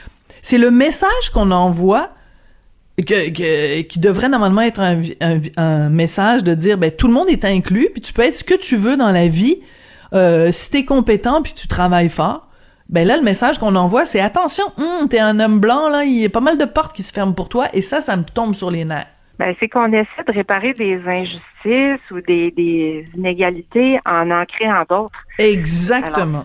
c'est 0.42 0.58
le 0.58 0.70
message 0.70 1.30
qu'on 1.32 1.50
envoie 1.50 2.10
que, 2.98 3.80
qui 3.80 3.98
devrait 3.98 4.28
normalement 4.28 4.60
être 4.60 4.80
un, 4.80 5.00
un, 5.56 5.88
message 5.88 6.44
de 6.44 6.52
dire 6.54 6.76
ben 6.76 6.90
tout 6.90 7.06
le 7.06 7.14
monde 7.14 7.28
est 7.30 7.44
inclus 7.44 7.88
puis 7.92 8.02
tu 8.02 8.12
peux 8.12 8.22
être 8.22 8.34
ce 8.34 8.44
que 8.44 8.54
tu 8.54 8.76
veux 8.76 8.96
dans 8.96 9.10
la 9.10 9.28
vie. 9.28 9.62
Euh, 10.12 10.52
si 10.52 10.70
t'es 10.70 10.84
compétent 10.84 11.40
puis 11.42 11.54
tu 11.54 11.68
travailles 11.68 12.10
fort 12.10 12.48
ben 12.90 13.08
là 13.08 13.16
le 13.16 13.22
message 13.22 13.58
qu'on 13.58 13.76
envoie 13.76 14.04
c'est 14.04 14.20
attention 14.20 14.64
hum, 14.76 15.08
t'es 15.08 15.20
un 15.20 15.40
homme 15.40 15.58
blanc 15.58 15.88
là 15.88 16.04
il 16.04 16.12
y 16.12 16.24
a 16.26 16.28
pas 16.28 16.40
mal 16.40 16.58
de 16.58 16.66
portes 16.66 16.94
qui 16.94 17.02
se 17.02 17.14
ferment 17.14 17.32
pour 17.32 17.48
toi 17.48 17.68
et 17.72 17.80
ça 17.80 18.02
ça 18.02 18.14
me 18.18 18.24
tombe 18.24 18.54
sur 18.54 18.70
les 18.70 18.84
nerfs. 18.84 19.06
Ben, 19.38 19.54
c'est 19.58 19.68
qu'on 19.68 19.90
essaie 19.92 20.24
de 20.26 20.32
réparer 20.32 20.74
des 20.74 21.00
injustices 21.06 22.10
ou 22.10 22.20
des, 22.20 22.50
des 22.50 23.08
inégalités 23.16 23.98
en 24.04 24.30
en 24.30 24.44
créant 24.44 24.84
d'autres. 24.88 25.18
Exactement 25.38 26.44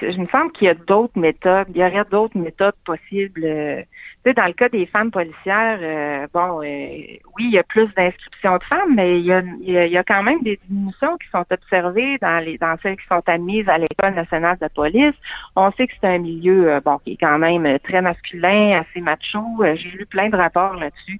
je 0.00 0.18
me 0.18 0.26
semble 0.28 0.52
qu'il 0.52 0.66
y 0.66 0.70
a 0.70 0.74
d'autres 0.74 1.18
méthodes, 1.18 1.66
il 1.70 1.78
y 1.78 1.84
aurait 1.84 2.04
d'autres 2.10 2.38
méthodes 2.38 2.74
possibles. 2.84 3.42
Euh, 3.44 3.82
tu 3.82 4.30
sais, 4.30 4.34
dans 4.34 4.46
le 4.46 4.52
cas 4.52 4.68
des 4.68 4.86
femmes 4.86 5.10
policières, 5.10 5.78
euh, 5.80 6.26
bon, 6.32 6.60
euh, 6.60 7.16
oui, 7.36 7.44
il 7.44 7.50
y 7.50 7.58
a 7.58 7.62
plus 7.62 7.86
d'inscriptions 7.94 8.56
de 8.56 8.64
femmes, 8.64 8.94
mais 8.94 9.18
il 9.20 9.26
y, 9.26 9.32
a, 9.32 9.42
il 9.60 9.72
y, 9.72 9.96
a, 9.96 10.04
quand 10.04 10.22
même 10.22 10.42
des 10.42 10.58
diminutions 10.68 11.16
qui 11.16 11.28
sont 11.30 11.44
observées 11.50 12.18
dans 12.18 12.44
les 12.44 12.58
dans 12.58 12.76
celles 12.82 12.96
qui 12.96 13.06
sont 13.06 13.22
admises 13.26 13.68
à 13.68 13.78
l'École 13.78 14.14
nationale 14.14 14.58
de 14.60 14.68
police. 14.68 15.14
On 15.56 15.70
sait 15.72 15.86
que 15.86 15.94
c'est 16.00 16.08
un 16.08 16.18
milieu, 16.18 16.80
bon, 16.84 16.98
qui 16.98 17.12
est 17.12 17.16
quand 17.16 17.38
même 17.38 17.78
très 17.80 18.02
masculin, 18.02 18.80
assez 18.80 19.00
macho. 19.00 19.42
J'ai 19.74 19.90
lu 19.90 20.06
plein 20.06 20.28
de 20.28 20.36
rapports 20.36 20.74
là-dessus. 20.74 21.18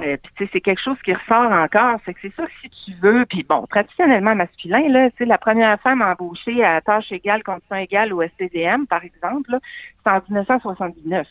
Euh, 0.00 0.16
puis 0.36 0.48
c'est 0.52 0.60
quelque 0.60 0.80
chose 0.80 0.96
qui 1.04 1.12
ressort 1.12 1.50
encore, 1.50 1.98
c'est 2.04 2.14
que 2.14 2.20
c'est 2.22 2.34
ça 2.34 2.44
que 2.46 2.52
si 2.60 2.70
tu 2.84 2.92
veux, 3.00 3.24
puis 3.26 3.44
bon, 3.48 3.66
traditionnellement 3.66 4.34
masculin, 4.34 4.88
là, 4.88 5.10
tu 5.10 5.24
la 5.24 5.38
première 5.38 5.80
femme 5.80 6.02
embauchée 6.02 6.64
à 6.64 6.80
tâche 6.80 7.10
égale, 7.12 7.42
condition 7.42 7.76
égale 7.76 8.12
au 8.12 8.22
SCDM, 8.22 8.86
par 8.86 9.04
exemple, 9.04 9.56
c'est 10.04 10.10
en 10.10 10.20
1979. 10.28 11.26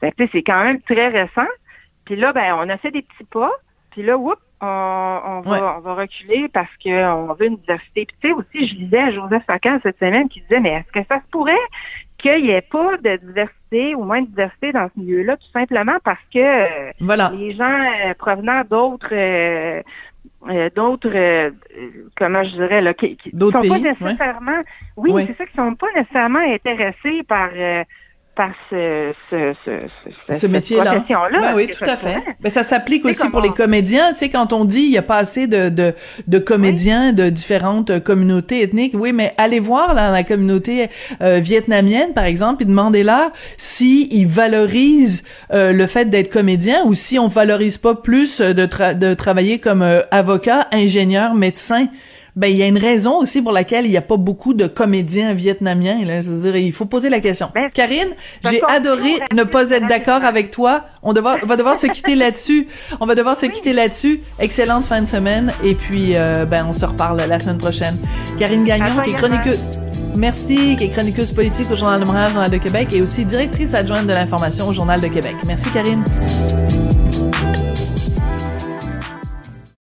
c'est 0.00 0.42
quand 0.42 0.64
même 0.64 0.80
très 0.82 1.08
récent. 1.08 1.48
Puis 2.04 2.16
là, 2.16 2.32
ben, 2.32 2.54
on 2.54 2.68
a 2.68 2.78
fait 2.78 2.90
des 2.90 3.02
petits 3.02 3.24
pas, 3.24 3.52
puis 3.90 4.02
là, 4.02 4.16
oups, 4.16 4.40
on, 4.60 5.42
va, 5.44 5.76
on 5.76 5.80
va 5.80 5.94
reculer 5.94 6.48
parce 6.48 6.70
qu'on 6.82 7.32
veut 7.34 7.46
une 7.46 7.58
diversité. 7.58 8.06
Puis 8.06 8.16
tu 8.20 8.28
sais 8.28 8.34
aussi, 8.34 8.66
je 8.66 8.74
lisais 8.74 8.98
à 8.98 9.10
Joseph 9.10 9.44
Facan 9.44 9.78
cette 9.82 9.98
semaine 9.98 10.28
qui 10.28 10.40
disait, 10.40 10.60
mais 10.60 10.70
est-ce 10.70 10.92
que 10.92 11.06
ça 11.08 11.20
se 11.20 11.30
pourrait 11.30 11.54
qu'il 12.18 12.42
n'y 12.42 12.50
ait 12.50 12.60
pas 12.60 12.96
de 12.96 13.16
diversité 13.16 13.94
ou 13.94 14.02
moins 14.02 14.22
de 14.22 14.26
diversité 14.26 14.72
dans 14.72 14.90
ce 14.94 15.00
milieu-là, 15.00 15.36
tout 15.36 15.50
simplement 15.52 15.96
parce 16.04 16.20
que 16.32 16.38
euh, 16.38 17.30
les 17.36 17.52
gens 17.54 17.80
euh, 17.80 18.14
provenant 18.14 18.62
d'autres 18.68 19.12
euh, 19.12 19.82
d'autres 20.74 21.52
comment 22.16 22.44
je 22.44 22.50
dirais 22.50 22.80
là 22.80 22.94
qui, 22.94 23.16
qui 23.16 23.30
sont 23.30 23.50
pas 23.50 23.60
nécessairement 23.60 24.62
oui, 24.96 25.24
c'est 25.26 25.36
ça 25.36 25.46
qui 25.46 25.54
sont 25.56 25.74
pas 25.74 25.88
nécessairement 25.96 26.38
intéressés 26.38 27.22
par 27.24 27.50
par 28.38 28.52
ce, 28.70 29.12
ce, 29.30 29.52
ce, 29.64 30.36
ce 30.38 30.46
métier-là. 30.46 31.04
Ben 31.08 31.54
oui, 31.56 31.68
tout 31.76 31.84
à 31.84 31.96
fait. 31.96 32.18
Mais 32.42 32.50
ça 32.50 32.62
s'applique 32.62 33.04
aussi 33.04 33.28
pour 33.30 33.40
les 33.40 33.50
comédiens. 33.50 34.12
Tu 34.12 34.20
sais, 34.20 34.28
quand 34.28 34.52
on 34.52 34.64
dit 34.64 34.82
il 34.82 34.92
y 34.92 34.96
a 34.96 35.02
pas 35.02 35.16
assez 35.16 35.48
de, 35.48 35.68
de, 35.68 35.92
de 36.28 36.38
comédiens 36.38 37.12
de 37.12 37.30
différentes 37.30 37.98
communautés 37.98 38.62
ethniques, 38.62 38.94
oui, 38.94 39.12
mais 39.12 39.34
allez 39.38 39.58
voir 39.58 39.92
là, 39.92 40.12
la 40.12 40.22
communauté 40.22 40.88
euh, 41.20 41.40
vietnamienne, 41.40 42.14
par 42.14 42.24
exemple, 42.26 42.62
et 42.62 42.66
demandez-leur 42.66 43.32
si 43.56 44.08
ils 44.12 44.28
valorisent 44.28 45.24
euh, 45.52 45.72
le 45.72 45.86
fait 45.86 46.04
d'être 46.04 46.32
comédien 46.32 46.84
ou 46.84 46.94
si 46.94 47.18
on 47.18 47.26
valorise 47.26 47.76
pas 47.76 47.96
plus 47.96 48.40
de, 48.40 48.94
de 48.94 49.14
travailler 49.14 49.58
comme 49.58 49.82
euh, 49.82 50.02
avocat, 50.12 50.68
ingénieur, 50.70 51.34
médecin 51.34 51.88
ben 52.38 52.46
il 52.46 52.56
y 52.56 52.62
a 52.62 52.66
une 52.66 52.78
raison 52.78 53.18
aussi 53.18 53.42
pour 53.42 53.50
laquelle 53.50 53.84
il 53.84 53.90
n'y 53.90 53.96
a 53.96 54.02
pas 54.02 54.16
beaucoup 54.16 54.54
de 54.54 54.68
comédiens 54.68 55.34
vietnamiens. 55.34 56.04
Là. 56.04 56.22
Je 56.22 56.30
veux 56.30 56.52
dire, 56.52 56.56
il 56.56 56.72
faut 56.72 56.84
poser 56.84 57.08
la 57.08 57.18
question. 57.18 57.50
Ben, 57.52 57.68
Karine, 57.68 58.10
j'ai 58.48 58.62
adoré 58.68 59.18
ne 59.34 59.42
pas 59.42 59.70
être 59.70 59.88
d'accord 59.88 60.24
avec 60.24 60.52
toi. 60.52 60.84
On, 61.02 61.12
devoir, 61.12 61.44
va 61.44 61.56
devoir 61.56 61.76
se 61.76 61.88
quitter 61.88 62.14
là-dessus. 62.14 62.68
On 63.00 63.06
va 63.06 63.16
devoir 63.16 63.36
se 63.36 63.46
quitter 63.46 63.72
là-dessus. 63.72 64.20
Excellente 64.38 64.84
fin 64.84 65.02
de 65.02 65.06
semaine. 65.06 65.52
Et 65.64 65.74
puis, 65.74 66.12
euh, 66.14 66.44
ben, 66.44 66.64
on 66.68 66.72
se 66.72 66.84
reparle 66.84 67.20
la 67.28 67.40
semaine 67.40 67.58
prochaine. 67.58 67.96
Karine 68.38 68.64
Gagnon, 68.64 69.02
qui 69.02 69.10
est 69.10 69.14
chroniqueuse. 69.14 69.58
Merci, 70.16 70.76
qui 70.76 70.84
est 70.84 70.90
chroniqueuse 70.90 71.32
politique 71.32 71.68
au 71.72 71.76
Journal 71.76 72.00
de 72.00 72.06
Montréal, 72.06 72.30
Journal 72.30 72.50
de 72.52 72.58
Québec, 72.58 72.88
et 72.92 73.02
aussi 73.02 73.24
directrice 73.24 73.74
adjointe 73.74 74.06
de 74.06 74.12
l'information 74.12 74.68
au 74.68 74.72
Journal 74.72 75.00
de 75.00 75.08
Québec. 75.08 75.34
Merci, 75.44 75.70
Karine. 75.70 76.04